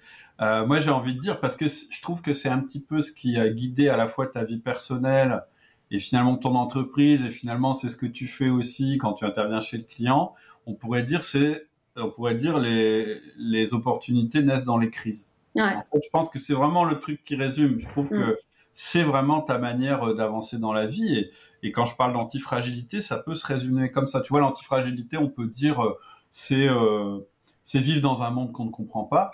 [0.41, 3.01] Euh, moi, j'ai envie de dire, parce que je trouve que c'est un petit peu
[3.01, 5.43] ce qui a guidé à la fois ta vie personnelle
[5.91, 9.61] et finalement ton entreprise, et finalement c'est ce que tu fais aussi quand tu interviens
[9.61, 10.33] chez le client.
[10.65, 15.27] On pourrait dire, c'est, on pourrait dire les, les opportunités naissent dans les crises.
[15.55, 15.63] Ouais.
[15.63, 17.79] En fait, je pense que c'est vraiment le truc qui résume.
[17.79, 18.19] Je trouve Mm.
[18.19, 18.39] que
[18.73, 21.15] c'est vraiment ta manière euh, d'avancer dans la vie.
[21.17, 21.31] Et,
[21.63, 24.21] et quand je parle d'antifragilité, ça peut se résumer comme ça.
[24.21, 25.97] Tu vois, l'antifragilité, on peut dire, euh,
[26.31, 27.19] c'est euh,
[27.63, 29.31] c'est vivre dans un monde qu'on ne comprend pas,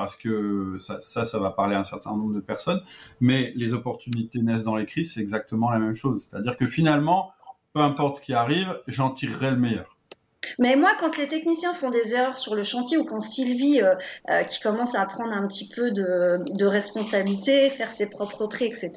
[0.00, 2.80] parce que ça, ça, va parler à un certain nombre de personnes.
[3.20, 6.26] Mais les opportunités naissent dans les crises, c'est exactement la même chose.
[6.26, 7.32] C'est-à-dire que finalement,
[7.74, 9.98] peu importe ce qui arrive, j'en tirerai le meilleur.
[10.58, 13.94] Mais moi, quand les techniciens font des erreurs sur le chantier ou quand Sylvie, euh,
[14.30, 18.92] euh, qui commence à prendre un petit peu de, responsabilité, faire ses propres prix, etc.,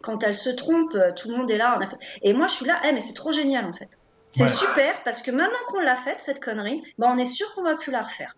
[0.00, 1.78] quand elle se trompe, euh, tout le monde est là.
[2.22, 3.98] Et moi, je suis là, eh, mais c'est trop génial en fait.
[4.36, 4.48] C'est Ouais.
[4.50, 7.74] super parce que maintenant qu'on l'a faite, cette connerie, ben, on est sûr qu'on va
[7.76, 8.34] plus la refaire.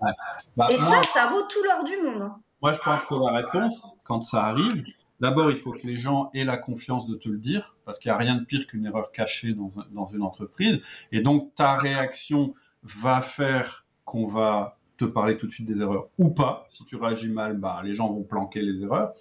[0.56, 2.22] Bah, Et moi, ça, ça vaut tout l'or du monde.
[2.22, 2.40] hein.
[2.62, 4.84] Moi, je pense que la réponse, quand ça arrive,
[5.20, 8.10] d'abord, il faut que les gens aient la confiance de te le dire, parce qu'il
[8.10, 10.80] n'y a rien de pire qu'une erreur cachée dans, un- dans une entreprise.
[11.10, 16.08] Et donc, ta réaction va faire qu'on va te parler tout de suite des erreurs
[16.18, 16.66] ou pas.
[16.68, 19.12] Si tu réagis mal, bah, les gens vont planquer les erreurs.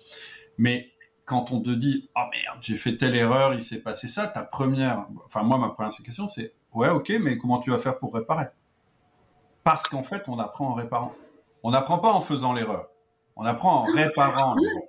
[0.58, 0.92] Mais
[1.26, 4.42] quand on te dit, oh merde, j'ai fait telle erreur, il s'est passé ça, ta
[4.44, 8.14] première, enfin, moi, ma première question, c'est, ouais, ok, mais comment tu vas faire pour
[8.14, 8.46] réparer?
[9.64, 11.14] Parce qu'en fait, on apprend en réparant.
[11.64, 12.88] On n'apprend pas en faisant l'erreur.
[13.36, 14.56] On apprend en réparant.
[14.56, 14.82] l'erreur.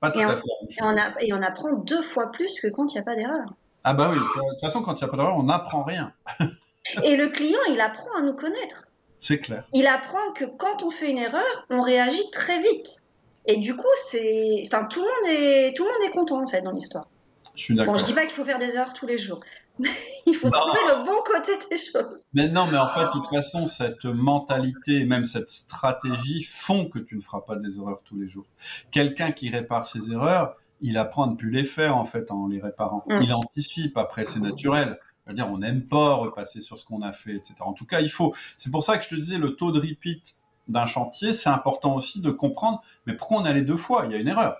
[0.00, 0.42] Pas tout Et à on- fait.
[0.78, 3.16] Et on, a- et on apprend deux fois plus que quand il n'y a pas
[3.16, 3.46] d'erreur.
[3.84, 6.12] Ah bah oui, de toute façon, quand il n'y a pas d'erreur, on n'apprend rien.
[7.04, 8.88] Et le client, il apprend à nous connaître.
[9.20, 9.64] C'est clair.
[9.72, 13.06] il apprend que quand on fait une erreur, on réagit très vite.
[13.46, 16.46] Et du coup, c'est, enfin, tout le monde est, tout le monde est content en
[16.48, 17.06] fait dans l'histoire.
[17.54, 17.94] Je suis d'accord.
[17.94, 19.38] Bon, je dis pas qu'il faut faire des erreurs tous les jours,
[20.26, 20.52] il faut Non.
[20.52, 22.24] trouver le bon côté des choses.
[22.32, 26.88] Mais non, mais en fait, de toute façon, cette mentalité, et même cette stratégie font
[26.88, 28.46] que tu ne feras pas des erreurs tous les jours.
[28.90, 32.48] Quelqu'un qui répare ses erreurs, il apprend à ne plus les faire, en fait, en
[32.48, 33.04] les réparant.
[33.08, 33.20] Mm.
[33.22, 34.98] Il anticipe, après, c'est naturel.
[35.24, 37.54] C'est-à-dire, on n'aime pas repasser sur ce qu'on a fait, etc.
[37.60, 38.34] En tout cas, il faut.
[38.56, 40.36] C'est pour ça que je te disais, le taux de repeat
[40.68, 44.04] d'un chantier, c'est important aussi de comprendre, mais pourquoi on allait deux fois?
[44.06, 44.58] Il y a une erreur.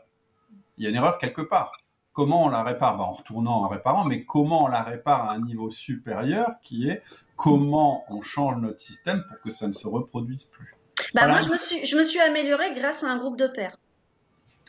[0.78, 1.72] Il y a une erreur quelque part.
[2.12, 2.96] Comment on la répare?
[2.96, 6.88] Bah, En retournant, en réparant, mais comment on la répare à un niveau supérieur qui
[6.88, 7.02] est
[7.36, 10.76] comment on change notre système pour que ça ne se reproduise plus?
[11.14, 13.76] Bah, moi, je me suis, je me suis améliorée grâce à un groupe de pairs.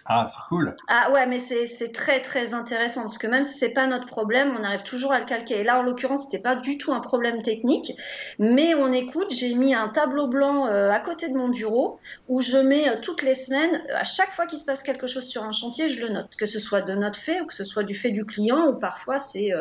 [0.05, 0.75] Ah, c'est cool.
[0.89, 4.53] Ah ouais, mais c'est très très intéressant parce que même si c'est pas notre problème,
[4.59, 5.61] on arrive toujours à le calquer.
[5.61, 7.93] Et là, en l'occurrence, c'était pas du tout un problème technique,
[8.37, 9.31] mais on écoute.
[9.31, 12.95] J'ai mis un tableau blanc euh, à côté de mon bureau où je mets euh,
[13.01, 15.87] toutes les semaines, euh, à chaque fois qu'il se passe quelque chose sur un chantier,
[15.87, 18.11] je le note, que ce soit de notre fait ou que ce soit du fait
[18.11, 19.51] du client ou parfois c'est,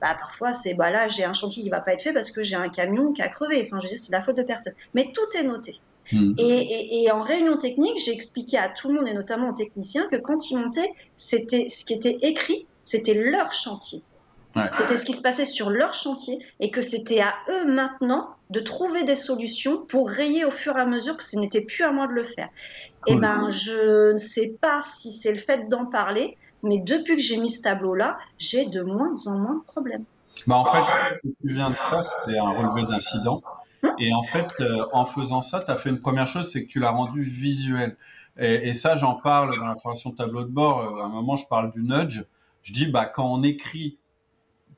[0.00, 2.42] bah parfois c'est, bah là j'ai un chantier qui va pas être fait parce que
[2.42, 3.62] j'ai un camion qui a crevé.
[3.66, 4.74] Enfin, je dis c'est la faute de personne.
[4.94, 5.80] Mais tout est noté.
[6.12, 6.34] Hmm.
[6.38, 10.16] Et, en réunion technique, j'ai expliqué à tout le monde et notamment aux techniciens que
[10.16, 14.02] quand ils montaient, c'était ce qui était écrit, c'était leur chantier.
[14.72, 18.60] C'était ce qui se passait sur leur chantier et que c'était à eux maintenant de
[18.60, 21.92] trouver des solutions pour rayer au fur et à mesure que ce n'était plus à
[21.92, 22.48] moi de le faire.
[23.06, 27.16] Et eh ben, je ne sais pas si c'est le fait d'en parler, mais depuis
[27.16, 30.04] que j'ai mis ce tableau-là, j'ai de moins en moins de problèmes.
[30.46, 33.42] Bah en fait, ce que tu viens de faire, c'est un relevé d'incident.
[33.98, 36.68] Et en fait, euh, en faisant ça, tu as fait une première chose, c'est que
[36.68, 37.96] tu l'as rendu visuel.
[38.38, 40.80] Et, ça, j'en parle dans la formation tableau de bord.
[40.80, 42.22] Euh, à un moment, je parle du nudge.
[42.62, 43.98] Je dis, bah, quand on écrit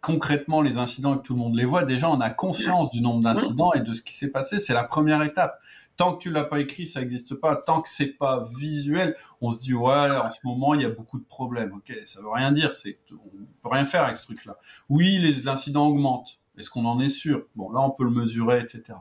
[0.00, 3.00] concrètement les incidents et que tout le monde les voit, déjà, on a conscience du
[3.00, 4.60] nombre d'incidents et de ce qui s'est passé.
[4.60, 5.58] C'est la première étape.
[5.96, 7.56] Tant que tu l'as pas écrit, ça n'existe pas.
[7.56, 10.90] Tant que c'est pas visuel, on se dit ouais, en ce moment il y a
[10.90, 11.72] beaucoup de problèmes.
[11.72, 12.72] Ok, ça veut rien dire.
[12.72, 13.16] C'est on
[13.62, 14.58] peut rien faire avec ce truc-là.
[14.88, 16.37] Oui, l'incident augmente.
[16.58, 17.44] Est-ce qu'on en est sûr?
[17.56, 18.98] Bon, là, on peut le mesurer, etc.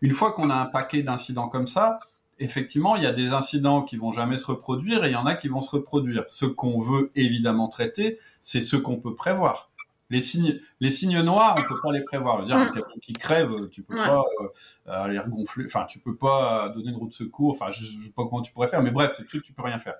[0.00, 2.00] Une fois qu'on a un paquet d'incidents comme ça,
[2.38, 5.26] effectivement, il y a des incidents qui vont jamais se reproduire et il y en
[5.26, 6.24] a qui vont se reproduire.
[6.28, 9.70] Ce qu'on veut évidemment traiter, c'est ce qu'on peut prévoir.
[10.08, 12.44] Les signes, les signes noirs, on peut pas les prévoir.
[12.46, 12.72] Dire mm.
[12.74, 14.46] quelqu'un qui crève, tu peux pas euh,
[14.86, 17.50] aller regonfler, enfin, tu peux pas donner une route de secours.
[17.50, 19.62] Enfin, je, ne sais pas comment tu pourrais faire, mais bref, c'est truc, tu peux
[19.62, 19.96] rien faire.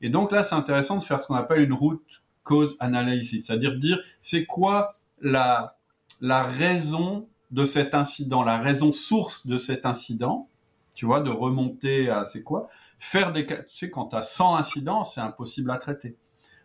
[0.00, 3.76] Et donc là, c'est intéressant de faire ce qu'on appelle une route cause analysis, c'est-à-dire
[3.76, 5.76] dire c'est quoi la
[6.22, 10.48] la raison de cet incident, la raison source de cet incident,
[10.94, 14.56] tu vois, de remonter à c'est quoi Faire des, tu sais, quand tu as 100
[14.56, 16.16] incidents, c'est impossible à traiter.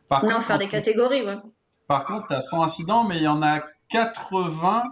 [0.08, 1.38] Par non, faire des catégories, ouais.
[1.88, 4.84] Par contre, tu as 100 incidents, mais il y en a 80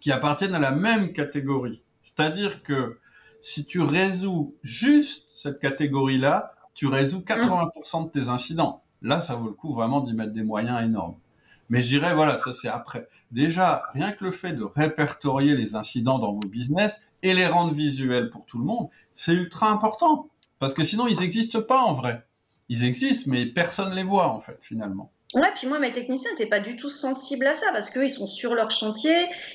[0.00, 1.84] qui appartiennent à la même catégorie.
[2.02, 2.98] C'est-à-dire que
[3.40, 8.82] si tu résous juste cette catégorie-là, tu résous 80% de tes incidents.
[9.00, 11.16] Là, ça vaut le coup vraiment d'y mettre des moyens énormes.
[11.68, 13.08] Mais je dirais, voilà, ça c'est après.
[13.30, 17.72] Déjà, rien que le fait de répertorier les incidents dans vos business et les rendre
[17.72, 20.28] visuels pour tout le monde, c'est ultra important.
[20.58, 22.26] Parce que sinon, ils n'existent pas en vrai.
[22.68, 25.10] Ils existent, mais personne ne les voit en fait, finalement.
[25.34, 28.10] Ouais, puis moi, mes techniciens n'étaient pas du tout sensibles à ça parce qu'eux, ils
[28.10, 29.12] sont sur leur chantier.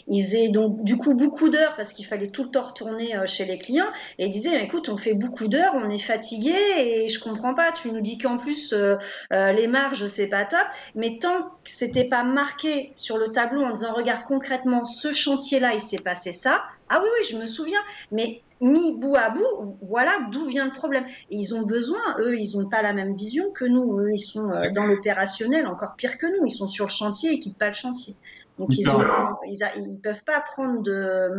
[0.07, 3.25] Ils faisaient donc du coup beaucoup d'heures parce qu'il fallait tout le temps retourner euh,
[3.25, 3.89] chez les clients.
[4.19, 7.71] Et ils disaient, écoute, on fait beaucoup d'heures, on est fatigué et je comprends pas.
[7.71, 8.97] Tu nous dis qu'en plus, euh,
[9.31, 10.67] euh, les marges, c'est pas top.
[10.93, 15.73] Mais tant que c'était pas marqué sur le tableau en disant, regarde concrètement, ce chantier-là,
[15.73, 16.61] il s'est passé ça.
[16.89, 17.81] Ah oui, oui, je me souviens.
[18.11, 21.05] Mais mis bout à bout, voilà d'où vient le problème.
[21.29, 23.99] Et ils ont besoin, eux, ils n'ont pas la même vision que nous.
[23.99, 26.45] Eux, ils sont euh, dans l'opérationnel encore pire que nous.
[26.45, 28.15] Ils sont sur le chantier et quittent pas le chantier.
[28.59, 30.83] Donc ils, ne peuvent pas prendre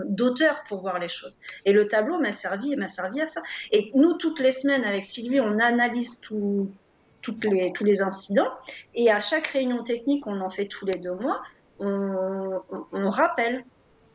[0.09, 1.39] d'auteur pour voir les choses.
[1.65, 3.43] Et le tableau m'a servi, m'a servi à ça.
[3.71, 8.49] Et nous, toutes les semaines avec Sylvie, on analyse toutes les, tous les incidents.
[8.95, 11.41] Et à chaque réunion technique, on en fait tous les deux mois,
[11.79, 13.65] on rappelle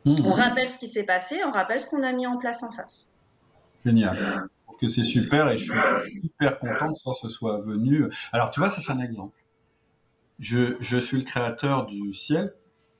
[0.08, 0.26] Mhm.
[0.26, 2.72] On rappelle ce qui s'est passé, on rappelle ce qu'on a mis en place en
[2.72, 3.14] face.
[3.84, 4.16] Génial.
[4.16, 8.06] Je trouve que c'est super et je suis hyper content que ça se soit venu.
[8.32, 9.36] Alors, tu vois, ça c'est un exemple.
[10.38, 12.54] Je, suis le créateur du ciel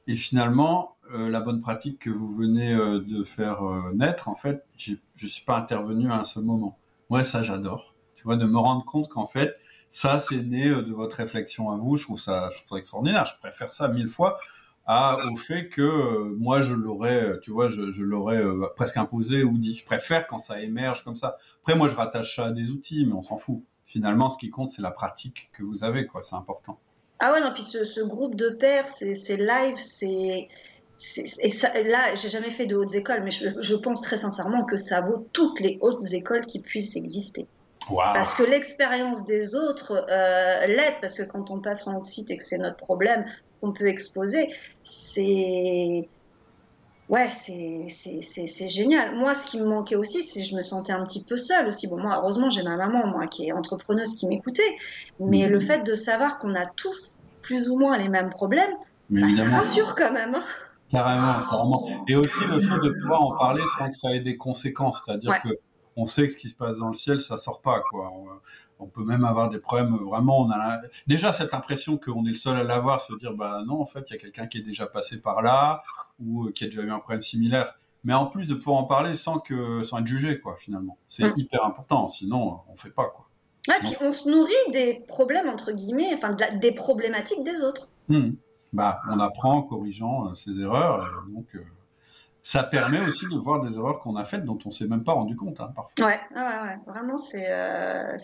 [0.07, 4.35] et finalement, euh, la bonne pratique que vous venez euh, de faire euh, naître, en
[4.35, 6.79] fait, je ne suis pas intervenu à un seul moment.
[7.11, 7.95] Moi, ça, j'adore.
[8.17, 9.57] Tu vois, de me rendre compte qu'en fait,
[9.89, 11.97] ça, c'est né de votre réflexion à vous.
[11.97, 13.25] Je trouve ça, je trouve ça extraordinaire.
[13.25, 14.39] Je préfère ça mille fois
[14.89, 19.45] au fait que euh, moi je l'aurais, euh, tu vois, je, l'aurais euh, presque imposé
[19.45, 19.75] ou dit.
[19.75, 21.37] Je préfère quand ça émerge comme ça.
[21.61, 23.63] Après, moi je rattache ça à des outils, mais on s'en fout.
[23.85, 26.23] Finalement, ce qui compte, c'est la pratique que vous avez, quoi.
[26.23, 26.79] C'est important.
[27.21, 30.49] Ah ouais, non, puis ce, groupe de pairs, c'est live, c'est.
[31.43, 34.77] Et ça, là, j'ai jamais fait de hautes écoles, mais je, pense très sincèrement que
[34.77, 37.47] ça vaut toutes les hautes écoles qui puissent exister.
[37.89, 42.37] Parce que l'expérience des autres euh, l'aide, parce que quand on passe en site et
[42.37, 43.25] que c'est notre problème,
[43.61, 44.51] qu'on peut exposer,
[44.83, 46.09] c'est
[47.09, 49.15] ouais, c'est génial.
[49.17, 51.69] Moi, ce qui me manquait aussi, c'est que je me sentais un petit peu seule
[51.69, 51.87] aussi.
[51.89, 54.77] Bon, moi, heureusement, j'ai ma maman, moi, qui est entrepreneuse, qui m'écoutait.
[55.21, 58.75] Mais le fait de savoir qu'on a tous plus ou moins les mêmes problèmes,
[59.11, 60.35] bah, ça rassure quand même.
[60.35, 60.45] Hein.
[60.91, 62.05] Carrément, carrément.
[62.09, 65.03] Et aussi le fait de pouvoir en parler sans que ça ait des conséquences.
[65.05, 65.49] C'est-à-dire que
[65.97, 68.13] on sait que ce qui se passe dans le ciel, ça sort pas, quoi
[68.79, 72.37] on peut même avoir des problèmes vraiment on a déjà cette impression qu'on est le
[72.37, 74.63] seul à l'avoir se dire bah non en fait il y a quelqu'un qui est
[74.63, 75.83] déjà passé par là
[76.21, 77.75] ou euh, qui a déjà eu un problème similaire
[78.05, 81.29] mais en plus de pouvoir en parler sans que sans être jugé quoi finalement c'est
[81.29, 81.35] mm.
[81.37, 83.29] hyper important sinon on fait pas quoi
[83.81, 87.89] puis on se nourrit des problèmes, entre guillemets, enfin des problématiques des autres.
[88.09, 88.31] Hmm.
[88.73, 91.25] Bah, on apprend en corrigeant ses erreurs.
[91.29, 91.47] donc,
[92.43, 95.05] ça permet aussi de voir des erreurs qu'on a faites dont on ne s'est même
[95.05, 96.07] pas rendu compte hein, parfois.
[96.07, 96.79] Ouais, ouais, ouais.
[96.87, 98.17] vraiment, c'est euh,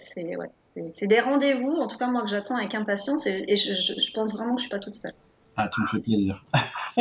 [1.02, 4.60] des rendez-vous, en tout cas moi que j'attends avec impatience et, je, pense vraiment que
[4.60, 5.14] je suis pas toute seule.
[5.56, 6.44] Ah, tu me fais plaisir.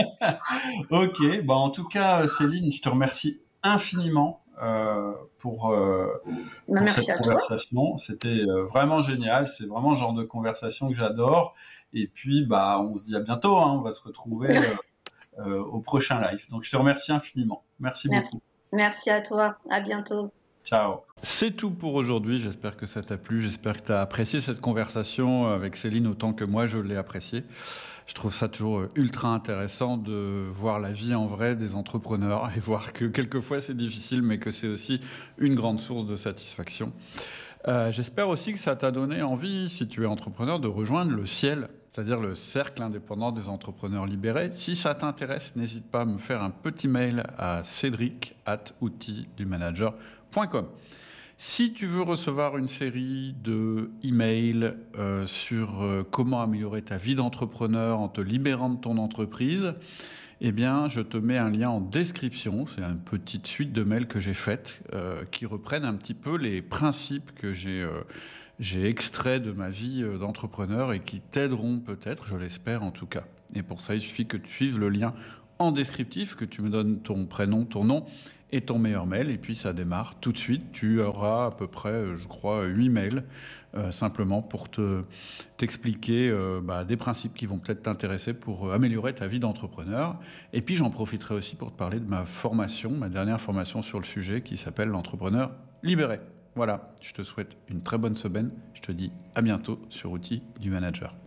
[0.91, 6.07] ok, bon, en tout cas, Céline, je te remercie infiniment euh, pour, euh,
[6.67, 7.97] bah, pour cette conversation.
[7.97, 9.47] C'était euh, vraiment génial.
[9.47, 11.55] C'est vraiment le genre de conversation que j'adore.
[11.93, 13.57] Et puis, bah, on se dit à bientôt.
[13.57, 13.77] Hein.
[13.79, 14.47] On va se retrouver.
[15.39, 16.45] Euh, au prochain live.
[16.51, 17.63] Donc je te remercie infiniment.
[17.79, 18.39] Merci, beaucoup.
[18.71, 19.57] Merci à toi.
[19.69, 20.31] À bientôt.
[20.63, 20.99] Ciao.
[21.23, 22.37] C'est tout pour aujourd'hui.
[22.37, 23.41] J'espère que ça t'a plu.
[23.41, 27.43] J'espère que tu as apprécié cette conversation avec Céline autant que moi je l'ai appréciée.
[28.05, 32.59] Je trouve ça toujours ultra intéressant de voir la vie en vrai des entrepreneurs et
[32.59, 35.01] voir que quelquefois c'est difficile, mais que c'est aussi
[35.39, 36.93] une grande source de satisfaction.
[37.67, 41.25] Euh, j'espère aussi que ça t'a donné envie, si tu es entrepreneur, de rejoindre le
[41.25, 44.51] ciel c'est-à-dire le cercle indépendant des entrepreneurs libérés.
[44.55, 48.63] Si ça t'intéresse, n'hésite pas à me faire un petit mail à cédric at
[51.37, 57.13] Si tu veux recevoir une série de emails euh, sur euh, comment améliorer ta vie
[57.13, 59.75] d'entrepreneur en te libérant de ton entreprise,
[60.41, 62.65] eh bien, je te mets un lien en description.
[62.65, 66.37] C'est une petite suite de mails que j'ai faites euh, qui reprennent un petit peu
[66.37, 67.87] les principes que j'ai
[68.63, 73.05] j'ai extrait de ma vie euh, d'entrepreneur et qui t'aideront peut-être, je l'espère en tout
[73.05, 73.25] cas.
[73.55, 75.13] Et pour ça, il suffit que tu suives le lien
[75.59, 78.05] en descriptif, que tu me donnes ton prénom, ton nom
[78.53, 80.71] et ton meilleur mail, et puis ça démarre tout de suite.
[80.71, 83.23] Tu auras à peu près, euh, je crois, 8 mails,
[83.75, 85.03] euh, simplement pour te,
[85.57, 86.33] t'expliquer
[86.63, 90.17] bah, des principes qui vont peut-être t'intéresser pour améliorer ta vie d'entrepreneur.
[90.53, 93.99] Et puis j'en profiterai aussi pour te parler de ma formation, ma dernière formation sur
[93.99, 95.51] le sujet qui s'appelle l'entrepreneur
[95.83, 96.19] libéré.
[96.55, 98.51] Voilà, je te souhaite une très bonne semaine.
[98.75, 101.15] Je te dis à bientôt sur Outils du Manager.